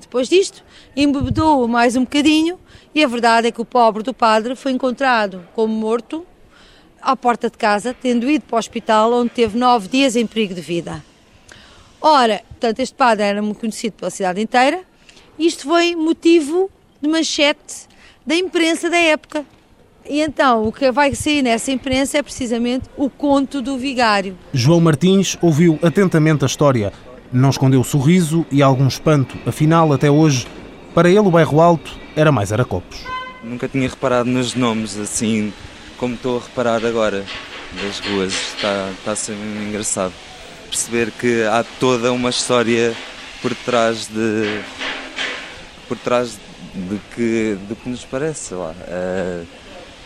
Depois 0.00 0.28
disto, 0.28 0.62
embebedou-o 0.94 1.66
mais 1.66 1.96
um 1.96 2.02
bocadinho 2.02 2.56
e 2.94 3.02
a 3.02 3.08
verdade 3.08 3.48
é 3.48 3.50
que 3.50 3.60
o 3.60 3.64
pobre 3.64 4.04
do 4.04 4.14
padre 4.14 4.54
foi 4.54 4.70
encontrado 4.70 5.44
como 5.56 5.74
morto 5.74 6.24
à 7.02 7.16
porta 7.16 7.50
de 7.50 7.58
casa, 7.58 7.92
tendo 8.00 8.30
ido 8.30 8.44
para 8.44 8.54
o 8.54 8.58
hospital 8.60 9.12
onde 9.12 9.30
teve 9.30 9.58
nove 9.58 9.88
dias 9.88 10.14
em 10.14 10.24
perigo 10.24 10.54
de 10.54 10.60
vida. 10.60 11.02
Ora, 12.00 12.42
portanto, 12.48 12.80
este 12.80 12.94
padre 12.94 13.24
era 13.24 13.42
muito 13.42 13.58
conhecido 13.58 13.94
pela 13.94 14.10
cidade 14.10 14.40
inteira. 14.40 14.80
Isto 15.38 15.64
foi 15.64 15.94
motivo 15.96 16.70
de 17.00 17.08
manchete 17.08 17.88
da 18.26 18.36
imprensa 18.36 18.88
da 18.88 18.96
época. 18.96 19.44
E 20.08 20.20
então, 20.20 20.66
o 20.66 20.72
que 20.72 20.90
vai 20.90 21.14
sair 21.14 21.42
nessa 21.42 21.70
imprensa 21.70 22.18
é 22.18 22.22
precisamente 22.22 22.88
o 22.96 23.10
conto 23.10 23.60
do 23.60 23.76
vigário. 23.76 24.38
João 24.52 24.80
Martins 24.80 25.36
ouviu 25.42 25.78
atentamente 25.82 26.44
a 26.44 26.46
história. 26.46 26.92
Não 27.32 27.50
escondeu 27.50 27.84
sorriso 27.84 28.46
e 28.50 28.62
algum 28.62 28.86
espanto. 28.88 29.36
Afinal, 29.46 29.92
até 29.92 30.10
hoje, 30.10 30.46
para 30.94 31.10
ele 31.10 31.18
o 31.18 31.30
bairro 31.30 31.60
Alto 31.60 31.94
era 32.16 32.32
mais 32.32 32.52
Aracopos. 32.52 33.04
Nunca 33.44 33.68
tinha 33.68 33.88
reparado 33.88 34.30
nos 34.30 34.54
nomes 34.54 34.96
assim 34.98 35.52
como 35.98 36.14
estou 36.14 36.38
a 36.38 36.40
reparar 36.40 36.84
agora 36.86 37.24
das 37.82 37.98
ruas. 38.00 38.32
Está, 38.32 38.90
está 38.98 39.12
a 39.12 39.16
ser 39.16 39.36
engraçado 39.66 40.14
perceber 40.68 41.10
que 41.10 41.42
há 41.44 41.64
toda 41.80 42.12
uma 42.12 42.30
história 42.30 42.94
por 43.42 43.54
trás 43.54 44.06
de 44.06 44.60
por 45.88 45.96
trás 45.96 46.38
do 46.74 47.00
que 47.14 47.56
do 47.68 47.74
que 47.74 47.88
nos 47.88 48.04
parece 48.04 48.54
lá. 48.54 48.72
Uh, 48.72 49.46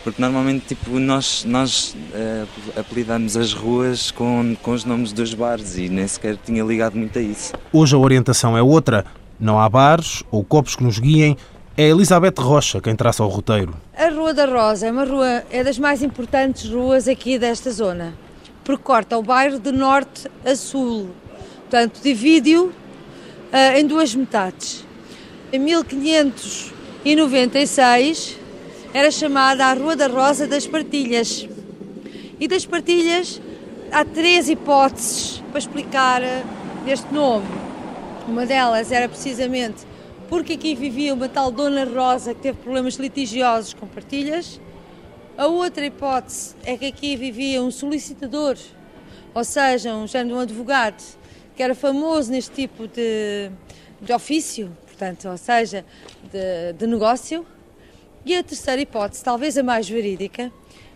porque 0.03 0.21
normalmente 0.21 0.67
tipo 0.67 0.99
nós 0.99 1.45
nós 1.45 1.95
uh, 2.13 2.79
apelidamos 2.79 3.37
as 3.37 3.53
ruas 3.53 4.11
com 4.11 4.55
com 4.61 4.71
os 4.71 4.85
nomes 4.85 5.11
dos 5.13 5.33
bares 5.33 5.77
e 5.77 5.89
nem 5.89 6.07
sequer 6.07 6.37
tinha 6.37 6.63
ligado 6.63 6.97
muito 6.97 7.17
a 7.19 7.21
isso. 7.21 7.53
Hoje 7.71 7.95
a 7.95 7.97
orientação 7.97 8.57
é 8.57 8.61
outra. 8.61 9.05
Não 9.39 9.59
há 9.59 9.67
bares 9.67 10.23
ou 10.31 10.43
copos 10.43 10.75
que 10.75 10.83
nos 10.83 10.99
guiem. 10.99 11.35
É 11.75 11.89
Elizabeth 11.89 12.35
Rocha 12.37 12.79
quem 12.79 12.95
traça 12.95 13.23
o 13.23 13.27
roteiro. 13.27 13.75
A 13.97 14.09
Rua 14.09 14.31
da 14.31 14.45
Rosa 14.45 14.87
é 14.87 14.91
uma 14.91 15.05
rua, 15.05 15.43
é 15.49 15.63
das 15.63 15.79
mais 15.79 16.03
importantes 16.03 16.69
ruas 16.69 17.07
aqui 17.07 17.39
desta 17.39 17.71
zona 17.71 18.13
porque 18.63 18.83
corta 18.83 19.17
o 19.17 19.23
bairro 19.23 19.59
de 19.59 19.71
norte 19.71 20.29
a 20.45 20.55
sul. 20.55 21.09
Portanto, 21.61 21.99
divide-o 22.01 22.67
uh, 22.67 22.73
em 23.75 23.85
duas 23.85 24.15
metades. 24.15 24.85
Em 25.51 25.59
1596 25.59 28.39
era 28.93 29.11
chamada 29.11 29.65
a 29.65 29.73
Rua 29.73 29.95
da 29.95 30.07
Rosa 30.07 30.47
das 30.47 30.67
Partilhas. 30.67 31.47
E 32.39 32.47
das 32.47 32.65
Partilhas 32.65 33.41
há 33.91 34.05
três 34.05 34.47
hipóteses 34.49 35.43
para 35.49 35.59
explicar 35.59 36.21
uh, 36.21 36.43
este 36.87 37.13
nome. 37.13 37.47
Uma 38.27 38.45
delas 38.45 38.91
era 38.91 39.07
precisamente 39.09 39.93
porque 40.29 40.53
aqui 40.53 40.73
vivia 40.73 41.13
uma 41.13 41.29
tal 41.29 41.51
Dona 41.51 41.85
Rosa 41.85 42.33
que 42.33 42.41
teve 42.41 42.57
problemas 42.57 42.95
litigiosos 42.95 43.73
com 43.73 43.85
partilhas. 43.85 44.59
A 45.35 45.47
outra 45.47 45.83
hipótese 45.83 46.55
é 46.63 46.77
que 46.77 46.85
aqui 46.85 47.15
vivia 47.15 47.59
um 47.63 47.71
solicitador, 47.71 48.55
ou 49.33 49.43
seja, 49.43 49.95
um 49.95 50.05
género 50.05 50.29
de 50.29 50.35
um 50.35 50.39
advogado, 50.41 51.03
que 51.55 51.63
era 51.63 51.73
famoso 51.73 52.31
neste 52.31 52.51
tipo 52.51 52.87
de, 52.87 53.49
de 53.99 54.13
ofício, 54.13 54.77
portanto, 54.85 55.27
ou 55.27 55.37
seja, 55.37 55.83
de, 56.31 56.73
de 56.73 56.85
negócio. 56.85 57.43
E 58.23 58.37
a 58.37 58.43
terceira 58.43 58.79
hipótese, 58.79 59.23
talvez 59.23 59.57
a 59.57 59.63
mais 59.63 59.89
verídica, 59.89 60.51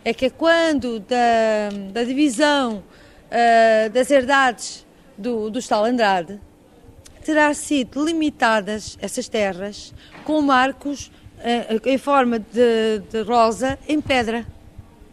é 0.06 0.14
que 0.14 0.26
é 0.26 0.30
quando 0.30 1.00
da, 1.00 1.70
da 1.92 2.04
divisão 2.04 2.84
uh, 3.32 3.90
das 3.90 4.12
herdades 4.12 4.86
do, 5.18 5.50
do 5.50 5.58
Estal 5.58 5.84
Andrade, 5.84 6.40
terá 7.26 7.52
sido 7.56 8.06
limitadas 8.06 9.00
essas 9.02 9.28
terras 9.28 9.96
com 10.24 10.40
marcos 10.44 11.12
em 11.86 11.98
forma 11.98 12.40
de, 12.40 13.00
de 13.12 13.22
rosa 13.22 13.78
em 13.88 14.02
pedra, 14.02 14.46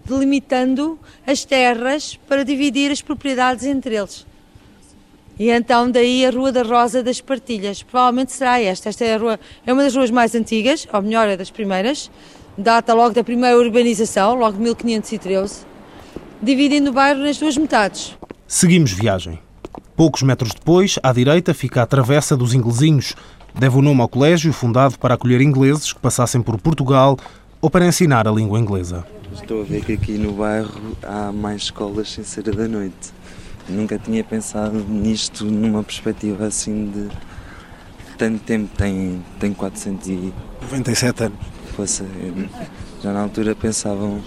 delimitando 0.04 0.98
as 1.26 1.44
terras 1.44 2.18
para 2.28 2.44
dividir 2.44 2.90
as 2.90 3.02
propriedades 3.02 3.64
entre 3.64 3.96
eles. 3.96 4.26
E 5.38 5.50
então 5.50 5.90
daí 5.90 6.24
a 6.24 6.30
Rua 6.30 6.52
da 6.52 6.62
Rosa 6.62 7.02
das 7.02 7.20
Partilhas. 7.20 7.82
Provavelmente 7.82 8.32
será 8.32 8.60
esta. 8.60 8.88
Esta 8.88 9.04
é, 9.04 9.16
rua, 9.16 9.38
é 9.66 9.72
uma 9.72 9.82
das 9.82 9.94
ruas 9.94 10.10
mais 10.10 10.34
antigas, 10.34 10.87
ou 10.92 11.02
melhor, 11.02 11.28
é 11.28 11.37
das 11.37 11.50
primeiras. 11.50 12.10
Data 12.56 12.94
logo 12.94 13.14
da 13.14 13.24
primeira 13.24 13.58
urbanização, 13.58 14.34
logo 14.34 14.56
de 14.56 14.62
1513, 14.62 15.66
dividindo 16.40 16.90
o 16.90 16.92
bairro 16.92 17.20
nas 17.20 17.37
duas 17.37 17.56
metades. 17.56 18.16
Seguimos 18.46 18.92
viagem. 18.92 19.40
Poucos 19.96 20.22
metros 20.22 20.52
depois, 20.52 20.98
à 21.02 21.12
direita, 21.12 21.52
fica 21.52 21.82
a 21.82 21.87
Travessa 21.87 22.37
dos 22.37 22.54
Inglesinhos. 22.54 23.14
Deve 23.57 23.79
o 23.79 23.83
nome 23.83 24.01
ao 24.01 24.09
colégio 24.09 24.53
fundado 24.53 24.99
para 24.99 25.14
acolher 25.14 25.40
ingleses 25.40 25.93
que 25.93 26.01
passassem 26.01 26.43
por 26.43 26.61
Portugal 26.61 27.17
ou 27.61 27.71
para 27.71 27.87
ensinar 27.87 28.27
a 28.27 28.31
língua 28.33 28.59
inglesa. 28.59 29.07
Estou 29.33 29.62
a 29.62 29.64
ver 29.64 29.85
que 29.85 29.93
aqui 29.93 30.19
no 30.19 30.33
bairro 30.33 30.97
há 31.03 31.31
mais 31.31 31.62
escolas 31.62 32.11
sem 32.11 32.25
ser 32.25 32.43
da 32.43 32.67
noite. 32.67 33.12
Nunca 33.69 33.97
tinha 33.97 34.25
pensado 34.25 34.79
nisto 34.88 35.45
numa 35.45 35.85
perspectiva 35.85 36.47
assim 36.47 36.90
de 36.90 37.09
tanto 38.19 38.40
tempo. 38.40 38.77
Tem, 38.77 39.23
tem 39.38 39.55
497 39.55 41.23
anos. 41.23 41.38
Fosse, 41.77 42.05
já 43.03 43.12
na 43.12 43.23
altura 43.23 43.55
pensavam 43.55 44.21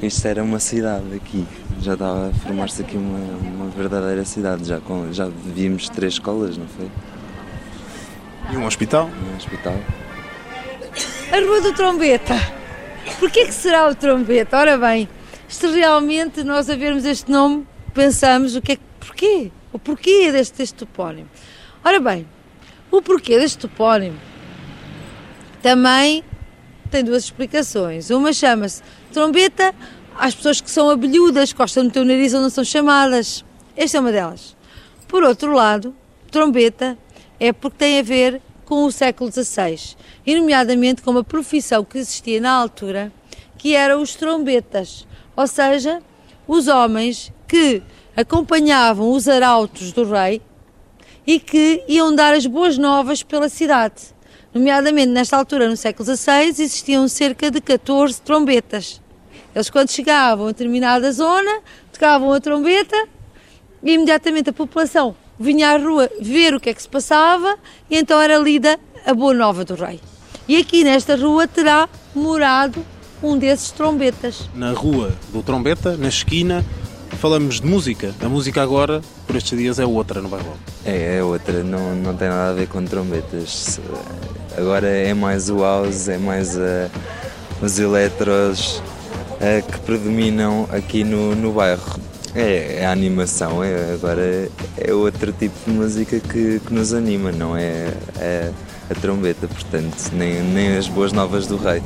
que 0.00 0.06
isto 0.06 0.26
era 0.26 0.42
uma 0.42 0.58
cidade 0.58 1.14
aqui. 1.14 1.46
Já 1.80 1.92
estava 1.92 2.30
a 2.30 2.32
formar-se 2.32 2.80
aqui 2.80 2.96
uma, 2.96 3.18
uma 3.18 3.66
verdadeira 3.70 4.24
cidade. 4.24 4.64
Já, 4.64 4.80
com, 4.80 5.12
já 5.12 5.28
vimos 5.54 5.90
três 5.90 6.14
escolas, 6.14 6.56
não 6.56 6.66
foi? 6.66 6.90
E 8.52 8.56
um 8.56 8.66
hospital? 8.66 9.08
Um 9.08 9.36
hospital. 9.36 9.74
A 11.32 11.40
Rua 11.40 11.60
do 11.60 11.72
Trombeta. 11.74 12.34
Porquê 13.18 13.46
que 13.46 13.52
será 13.52 13.88
o 13.88 13.94
Trombeta? 13.94 14.56
Ora 14.56 14.76
bem, 14.76 15.08
isto 15.48 15.70
realmente, 15.70 16.44
nós 16.44 16.68
a 16.68 16.76
vermos 16.76 17.04
este 17.04 17.30
nome, 17.30 17.66
pensamos 17.92 18.54
o 18.54 18.62
que 18.62 18.72
é 18.72 18.78
porquê? 19.00 19.50
O 19.72 19.78
porquê 19.78 20.30
deste, 20.30 20.58
deste 20.58 20.74
topónimo? 20.74 21.28
Ora 21.84 21.98
bem, 21.98 22.26
o 22.90 23.02
porquê 23.02 23.38
deste 23.38 23.58
topónimo 23.58 24.18
também 25.62 26.22
tem 26.90 27.02
duas 27.02 27.24
explicações. 27.24 28.10
Uma 28.10 28.32
chama-se 28.32 28.82
trombeta 29.12 29.74
às 30.16 30.34
pessoas 30.34 30.60
que 30.60 30.70
são 30.70 30.90
abelhudas, 30.90 31.52
gostam 31.52 31.84
de 31.84 31.90
ter 31.90 32.00
o 32.00 32.04
nariz 32.04 32.32
onde 32.34 32.42
não 32.44 32.50
são 32.50 32.64
chamadas. 32.64 33.44
Esta 33.76 33.96
é 33.96 34.00
uma 34.00 34.12
delas. 34.12 34.56
Por 35.08 35.24
outro 35.24 35.52
lado, 35.52 35.94
trombeta 36.30 36.96
é 37.38 37.52
porque 37.52 37.78
tem 37.78 37.98
a 37.98 38.02
ver 38.02 38.40
com 38.64 38.84
o 38.84 38.92
século 38.92 39.30
XVI, 39.30 39.96
e 40.26 40.34
nomeadamente 40.34 41.02
com 41.02 41.10
uma 41.10 41.24
profissão 41.24 41.84
que 41.84 41.98
existia 41.98 42.40
na 42.40 42.52
altura, 42.52 43.12
que 43.58 43.74
eram 43.74 44.00
os 44.00 44.14
trombetas, 44.14 45.06
ou 45.36 45.46
seja, 45.46 46.02
os 46.46 46.68
homens 46.68 47.32
que 47.46 47.82
acompanhavam 48.16 49.10
os 49.10 49.28
arautos 49.28 49.92
do 49.92 50.04
rei 50.04 50.40
e 51.26 51.38
que 51.40 51.82
iam 51.88 52.14
dar 52.14 52.34
as 52.34 52.46
boas 52.46 52.78
novas 52.78 53.22
pela 53.22 53.48
cidade. 53.48 54.14
Nomeadamente, 54.52 55.08
nesta 55.08 55.36
altura, 55.36 55.68
no 55.68 55.76
século 55.76 56.04
XVI, 56.04 56.44
existiam 56.48 57.08
cerca 57.08 57.50
de 57.50 57.60
14 57.60 58.20
trombetas. 58.22 59.00
Eles, 59.54 59.68
quando 59.68 59.90
chegavam 59.90 60.46
a 60.46 60.52
determinada 60.52 61.10
zona, 61.12 61.60
tocavam 61.92 62.32
a 62.32 62.40
trombeta 62.40 63.08
e 63.82 63.92
imediatamente 63.92 64.50
a 64.50 64.52
população 64.52 65.16
vinha 65.38 65.70
à 65.70 65.76
rua 65.76 66.10
ver 66.20 66.54
o 66.54 66.60
que 66.60 66.70
é 66.70 66.74
que 66.74 66.82
se 66.82 66.88
passava 66.88 67.56
e 67.90 67.96
então 67.96 68.20
era 68.20 68.38
lida 68.38 68.78
a 69.04 69.12
boa 69.14 69.34
nova 69.34 69.64
do 69.64 69.74
rei. 69.74 70.00
E 70.46 70.56
aqui 70.56 70.84
nesta 70.84 71.16
rua 71.16 71.46
terá 71.46 71.88
morado 72.14 72.84
um 73.22 73.38
desses 73.38 73.70
trombetas. 73.70 74.48
Na 74.54 74.72
rua 74.72 75.12
do 75.32 75.42
trombeta, 75.42 75.96
na 75.96 76.08
esquina, 76.08 76.64
falamos 77.18 77.60
de 77.60 77.66
música. 77.66 78.14
A 78.20 78.28
música 78.28 78.62
agora, 78.62 79.00
por 79.26 79.36
estes 79.36 79.56
dias, 79.56 79.78
é 79.78 79.86
outra 79.86 80.20
no 80.20 80.28
bairro. 80.28 80.54
É, 80.84 81.16
é 81.16 81.22
outra, 81.22 81.62
não, 81.62 81.94
não 81.94 82.14
tem 82.14 82.28
nada 82.28 82.50
a 82.50 82.52
ver 82.52 82.68
com 82.68 82.84
trombetas. 82.84 83.80
Agora 84.56 84.86
é 84.86 85.14
mais 85.14 85.48
o 85.48 85.60
house, 85.60 86.08
é 86.08 86.18
mais 86.18 86.56
uh, 86.56 86.90
os 87.62 87.78
eletros 87.78 88.82
uh, 89.40 89.72
que 89.72 89.78
predominam 89.80 90.68
aqui 90.70 91.02
no, 91.02 91.34
no 91.34 91.52
bairro. 91.52 91.98
É, 92.34 92.84
a 92.84 92.90
animação, 92.90 93.62
é, 93.62 93.94
agora 93.94 94.48
é 94.76 94.92
outro 94.92 95.32
tipo 95.32 95.54
de 95.64 95.70
música 95.70 96.18
que, 96.18 96.58
que 96.58 96.74
nos 96.74 96.92
anima, 96.92 97.30
não 97.30 97.56
é, 97.56 97.92
é 98.18 98.50
a 98.90 98.94
trombeta, 98.94 99.46
portanto, 99.46 100.10
nem, 100.12 100.42
nem 100.42 100.76
as 100.76 100.88
boas 100.88 101.12
novas 101.12 101.46
do 101.46 101.56
rei. 101.56 101.80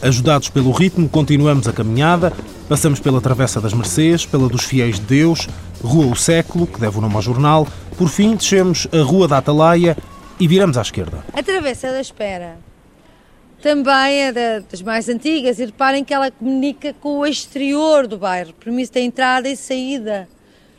Ajudados 0.00 0.48
pelo 0.48 0.70
ritmo, 0.72 1.06
continuamos 1.10 1.68
a 1.68 1.74
caminhada, 1.74 2.32
passamos 2.70 3.00
pela 3.00 3.20
Travessa 3.20 3.60
das 3.60 3.74
Mercês, 3.74 4.24
pela 4.24 4.48
dos 4.48 4.64
Fiéis 4.64 4.96
de 4.96 5.04
Deus, 5.04 5.46
Rua 5.82 6.06
O 6.06 6.16
Século, 6.16 6.66
que 6.66 6.80
deve 6.80 6.96
o 6.96 7.00
nome 7.02 7.16
ao 7.16 7.22
jornal, 7.22 7.68
por 7.98 8.08
fim 8.08 8.34
descemos 8.34 8.88
a 8.90 9.02
Rua 9.02 9.28
da 9.28 9.36
Atalaia 9.36 9.94
e 10.38 10.48
viramos 10.48 10.78
à 10.78 10.80
esquerda. 10.80 11.22
A 11.34 11.42
Travessa 11.42 11.92
da 11.92 12.00
Espera 12.00 12.69
também 13.60 14.22
é 14.22 14.32
das 14.32 14.82
mais 14.82 15.08
antigas 15.08 15.58
e 15.58 15.66
reparem 15.66 16.02
que 16.02 16.14
ela 16.14 16.30
comunica 16.30 16.94
com 16.94 17.18
o 17.18 17.26
exterior 17.26 18.06
do 18.06 18.16
bairro, 18.16 18.54
permite 18.54 18.98
a 18.98 19.02
entrada 19.02 19.48
e 19.48 19.56
saída 19.56 20.28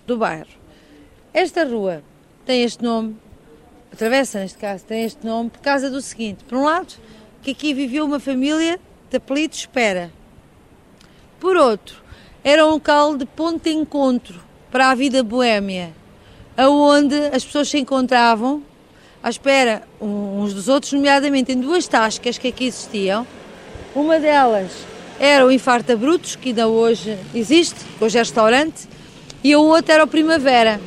do 0.06 0.18
bairro. 0.18 0.50
Esta 1.34 1.64
rua 1.64 2.04
tem 2.46 2.64
este 2.64 2.84
nome, 2.84 3.16
a 3.94 3.96
travessa 3.96 4.40
neste 4.40 4.58
caso, 4.58 4.84
tem 4.84 5.04
este 5.04 5.26
nome 5.26 5.50
por 5.50 5.62
causa 5.62 5.90
do 5.90 6.02
seguinte: 6.02 6.44
por 6.44 6.58
um 6.58 6.64
lado, 6.64 6.94
que 7.42 7.52
aqui 7.52 7.74
viveu 7.74 8.06
uma 8.06 8.20
família 8.20 8.80
de 9.10 9.18
apelido 9.18 9.54
Espera. 9.54 10.12
Por 11.40 11.56
outro, 11.56 12.02
era 12.44 12.66
um 12.66 12.72
local 12.72 13.16
de 13.16 13.26
ponto 13.26 13.64
de 13.64 13.72
encontro 13.72 14.42
para 14.72 14.90
a 14.90 14.96
vida 14.96 15.24
boêmia, 15.24 15.94
aonde 16.58 17.16
as 17.28 17.46
pessoas 17.46 17.70
se 17.70 17.78
encontravam 17.78 18.64
à 19.24 19.30
espera 19.30 19.84
uns 20.00 20.54
dos 20.54 20.68
outros, 20.68 20.94
nomeadamente 20.94 21.52
em 21.52 21.60
duas 21.60 21.88
tascas 21.88 22.38
que 22.38 22.48
aqui 22.48 22.66
existiam. 22.66 23.26
Uma 23.96 24.20
delas 24.20 24.72
era 25.20 25.46
o 25.46 25.52
Infarta 25.52 25.96
Brutos, 25.96 26.36
que 26.36 26.50
ainda 26.50 26.68
hoje 26.68 27.18
existe, 27.34 27.80
hoje 28.00 28.18
é 28.18 28.22
restaurante, 28.22 28.88
e 29.44 29.54
a 29.54 29.60
outra 29.60 29.96
era 29.96 30.04
o 30.04 30.08
Primavera. 30.08 30.80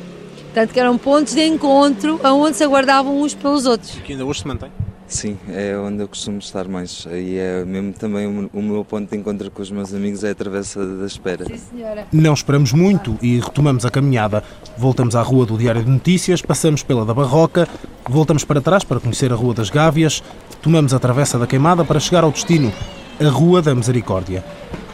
Portanto, 0.45 0.73
que 0.73 0.79
eram 0.79 0.97
pontos 0.97 1.33
de 1.33 1.45
encontro 1.45 2.19
onde 2.23 2.55
se 2.55 2.63
aguardavam 2.63 3.21
uns 3.21 3.33
pelos 3.33 3.65
outros. 3.65 3.91
Que 4.05 4.13
ainda 4.13 4.25
hoje 4.25 4.39
se 4.41 4.47
mantém? 4.47 4.71
Sim, 5.15 5.37
é 5.47 5.77
onde 5.77 6.03
eu 6.03 6.09
costumo 6.09 6.39
estar 6.39 6.67
mais. 6.67 7.07
E 7.09 7.37
é 7.37 7.63
mesmo 7.63 7.93
também 7.93 8.27
o 8.27 8.61
meu 8.61 8.83
ponto 8.83 9.09
de 9.09 9.17
encontro 9.17 9.49
com 9.49 9.61
os 9.61 9.71
meus 9.71 9.93
amigos 9.93 10.25
é 10.25 10.31
a 10.31 10.35
Travessa 10.35 10.85
da 10.85 11.05
Espera. 11.05 11.45
Sim, 11.45 11.57
senhora. 11.57 12.05
Não 12.11 12.33
esperamos 12.33 12.73
muito 12.73 13.17
e 13.21 13.39
retomamos 13.39 13.85
a 13.85 13.89
caminhada. 13.89 14.43
Voltamos 14.77 15.15
à 15.15 15.21
Rua 15.21 15.45
do 15.45 15.57
Diário 15.57 15.85
de 15.85 15.89
Notícias, 15.89 16.41
passamos 16.41 16.83
pela 16.83 17.05
da 17.05 17.13
Barroca, 17.13 17.65
voltamos 18.09 18.43
para 18.43 18.59
trás 18.59 18.83
para 18.83 18.99
conhecer 18.99 19.31
a 19.31 19.35
Rua 19.35 19.53
das 19.53 19.69
Gávias, 19.69 20.21
tomamos 20.61 20.93
a 20.93 20.99
Travessa 20.99 21.39
da 21.39 21.47
Queimada 21.47 21.85
para 21.85 21.99
chegar 22.01 22.25
ao 22.25 22.31
destino, 22.31 22.73
a 23.17 23.29
Rua 23.29 23.61
da 23.61 23.73
Misericórdia. 23.73 24.43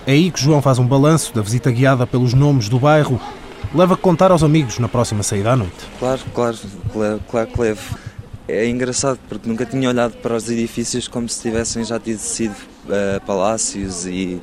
É 0.06 0.12
aí 0.12 0.30
que 0.30 0.40
João 0.40 0.62
faz 0.62 0.78
um 0.78 0.86
balanço 0.86 1.34
da 1.34 1.42
visita 1.42 1.72
guiada 1.72 2.06
pelos 2.06 2.36
nomes 2.36 2.70
do 2.70 2.80
bairro. 2.80 3.20
Leva 3.74 3.96
a 3.96 3.98
contar 3.98 4.30
aos 4.30 4.44
amigos 4.44 4.78
na 4.78 4.88
próxima 4.88 5.24
saída 5.24 5.54
à 5.54 5.56
noite. 5.56 5.74
Claro, 5.98 6.22
claro, 6.32 6.58
claro, 6.94 7.22
claro 7.28 7.48
que 7.48 7.60
levo 7.62 8.11
é 8.48 8.68
engraçado 8.68 9.20
porque 9.30 9.48
nunca 9.48 9.66
tinha 9.66 9.88
olhado 9.88 10.14
para 10.18 10.36
os 10.36 10.50
edifícios 10.50 11.08
como 11.08 11.28
se 11.30 11.42
tivessem 11.42 11.84
já 11.84 12.00
tido 12.00 12.20
sido 12.20 12.56
uh, 12.86 13.22
palácios 13.26 14.06
e, 14.06 14.42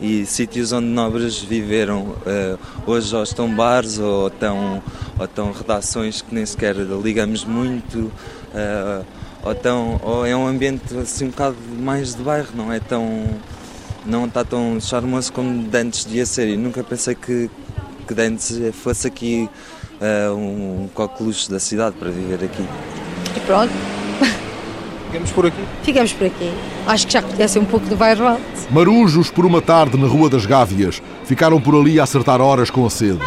e 0.00 0.24
sítios 0.24 0.72
onde 0.72 0.86
nobres 0.86 1.40
viveram. 1.40 2.02
Uh, 2.02 2.58
hoje 2.86 3.14
ou 3.14 3.22
estão 3.22 3.54
bares 3.54 3.98
ou 3.98 4.28
estão, 4.28 4.82
ou 5.18 5.24
estão 5.24 5.52
redações 5.52 6.22
que 6.22 6.34
nem 6.34 6.46
sequer 6.46 6.76
ligamos 6.76 7.44
muito, 7.44 7.98
uh, 7.98 9.04
ou, 9.42 9.52
estão, 9.52 10.00
ou 10.02 10.26
é 10.26 10.34
um 10.34 10.46
ambiente 10.46 10.96
assim 10.96 11.26
um 11.26 11.30
bocado 11.30 11.56
mais 11.78 12.14
de 12.14 12.22
bairro, 12.22 12.48
não 12.54 12.72
é 12.72 12.80
tão. 12.80 13.28
não 14.06 14.26
está 14.26 14.44
tão 14.44 14.80
charmoso 14.80 15.32
como 15.32 15.64
Dantes 15.68 16.04
devia 16.04 16.24
ser. 16.24 16.48
E 16.48 16.56
nunca 16.56 16.82
pensei 16.82 17.14
que, 17.14 17.50
que 18.06 18.14
Dantes 18.14 18.58
fosse 18.72 19.06
aqui 19.06 19.50
um, 20.34 20.84
um 20.84 20.88
coqueluche 20.94 21.50
da 21.50 21.58
cidade 21.58 21.96
para 21.96 22.10
viver 22.10 22.44
aqui. 22.44 23.03
E 23.36 23.40
pronto. 23.40 23.72
Ficamos 25.06 25.30
por 25.30 25.46
aqui? 25.46 25.64
Ficamos 25.82 26.12
por 26.12 26.26
aqui. 26.26 26.52
Acho 26.86 27.06
que 27.06 27.12
já 27.12 27.22
conhecem 27.22 27.62
um 27.62 27.64
pouco 27.64 27.86
do 27.86 27.96
bairro 27.96 28.26
alto. 28.26 28.42
Marujos 28.70 29.30
por 29.30 29.46
uma 29.46 29.62
tarde 29.62 29.96
na 29.96 30.08
Rua 30.08 30.28
das 30.28 30.44
Gávias. 30.44 31.00
Ficaram 31.24 31.60
por 31.60 31.74
ali 31.74 32.00
a 32.00 32.02
acertar 32.02 32.40
horas 32.40 32.68
com 32.68 32.84
a 32.84 32.90
sede. 32.90 33.20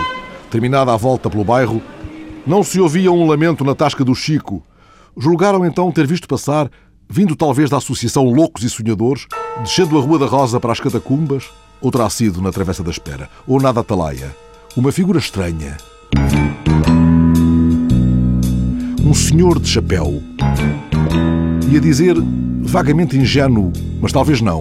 Terminada 0.51 0.93
a 0.93 0.97
volta 0.97 1.29
pelo 1.29 1.43
bairro, 1.43 1.81
Não 2.45 2.63
se 2.63 2.79
ouvia 2.79 3.11
um 3.11 3.27
lamento 3.27 3.65
na 3.65 3.75
tasca 3.75 4.05
do 4.05 4.15
Chico. 4.15 4.63
Julgaram 5.17 5.65
então 5.65 5.91
ter 5.91 6.07
visto 6.07 6.29
passar, 6.29 6.69
vindo 7.09 7.35
talvez 7.35 7.69
da 7.69 7.75
Associação 7.75 8.23
Loucos 8.23 8.63
e 8.63 8.69
Sonhadores, 8.69 9.27
descendo 9.61 9.97
a 9.97 10.01
Rua 10.01 10.19
da 10.19 10.27
Rosa 10.27 10.57
para 10.57 10.71
as 10.71 10.79
Catacumbas, 10.79 11.43
ou 11.81 11.91
terá 11.91 12.09
sido 12.09 12.41
na 12.41 12.51
Travessa 12.51 12.83
da 12.83 12.91
Espera, 12.91 13.29
ou 13.45 13.59
na 13.59 13.71
da 13.73 13.81
Atalaia. 13.81 14.33
Uma 14.77 14.93
figura 14.93 15.19
estranha. 15.19 15.75
Um 19.07 19.13
senhor 19.13 19.57
de 19.57 19.69
chapéu. 19.69 20.21
Ia 21.71 21.79
dizer 21.79 22.13
vagamente 22.61 23.15
ingênuo, 23.15 23.71
mas 24.01 24.11
talvez 24.11 24.41
não. 24.41 24.59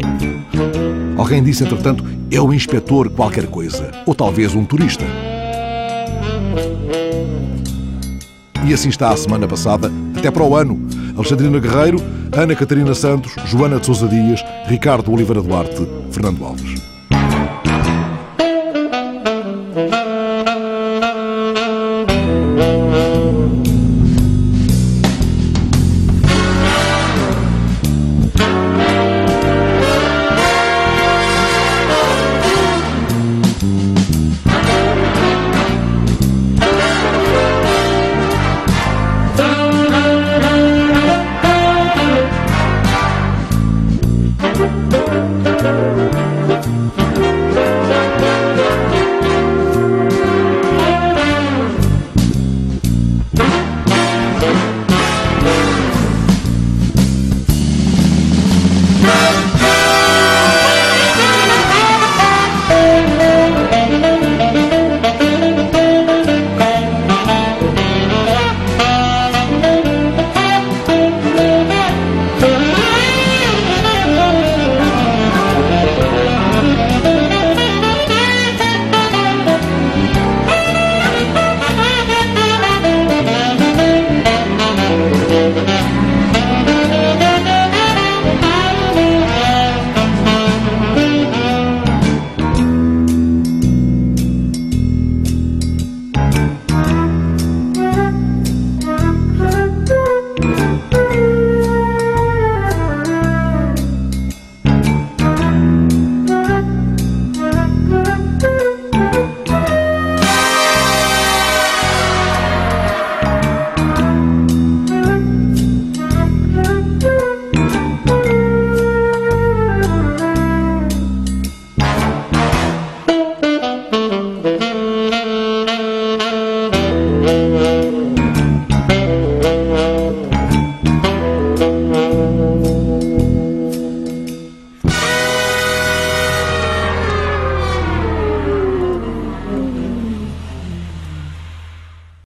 Alguém 1.19 1.43
disse, 1.43 1.65
entretanto, 1.65 2.05
é 2.31 2.41
o 2.41 2.55
inspetor 2.55 3.11
qualquer 3.11 3.49
coisa, 3.49 3.91
ou 4.07 4.15
talvez 4.15 4.55
um 4.55 4.65
turista. 4.65 5.05
E 8.65 8.73
assim 8.73 8.89
está 8.89 9.11
a 9.11 9.17
semana 9.17 9.49
passada, 9.49 9.91
até 10.17 10.31
para 10.31 10.45
o 10.45 10.55
ano. 10.55 10.81
Alexandrina 11.17 11.59
Guerreiro, 11.59 11.99
Ana 12.31 12.55
Catarina 12.55 12.95
Santos, 12.95 13.33
Joana 13.47 13.81
de 13.81 13.87
Sousa 13.87 14.07
Dias, 14.07 14.45
Ricardo 14.69 15.11
Oliveira 15.11 15.43
Duarte, 15.43 15.85
Fernando 16.13 16.45
Alves. 16.45 16.96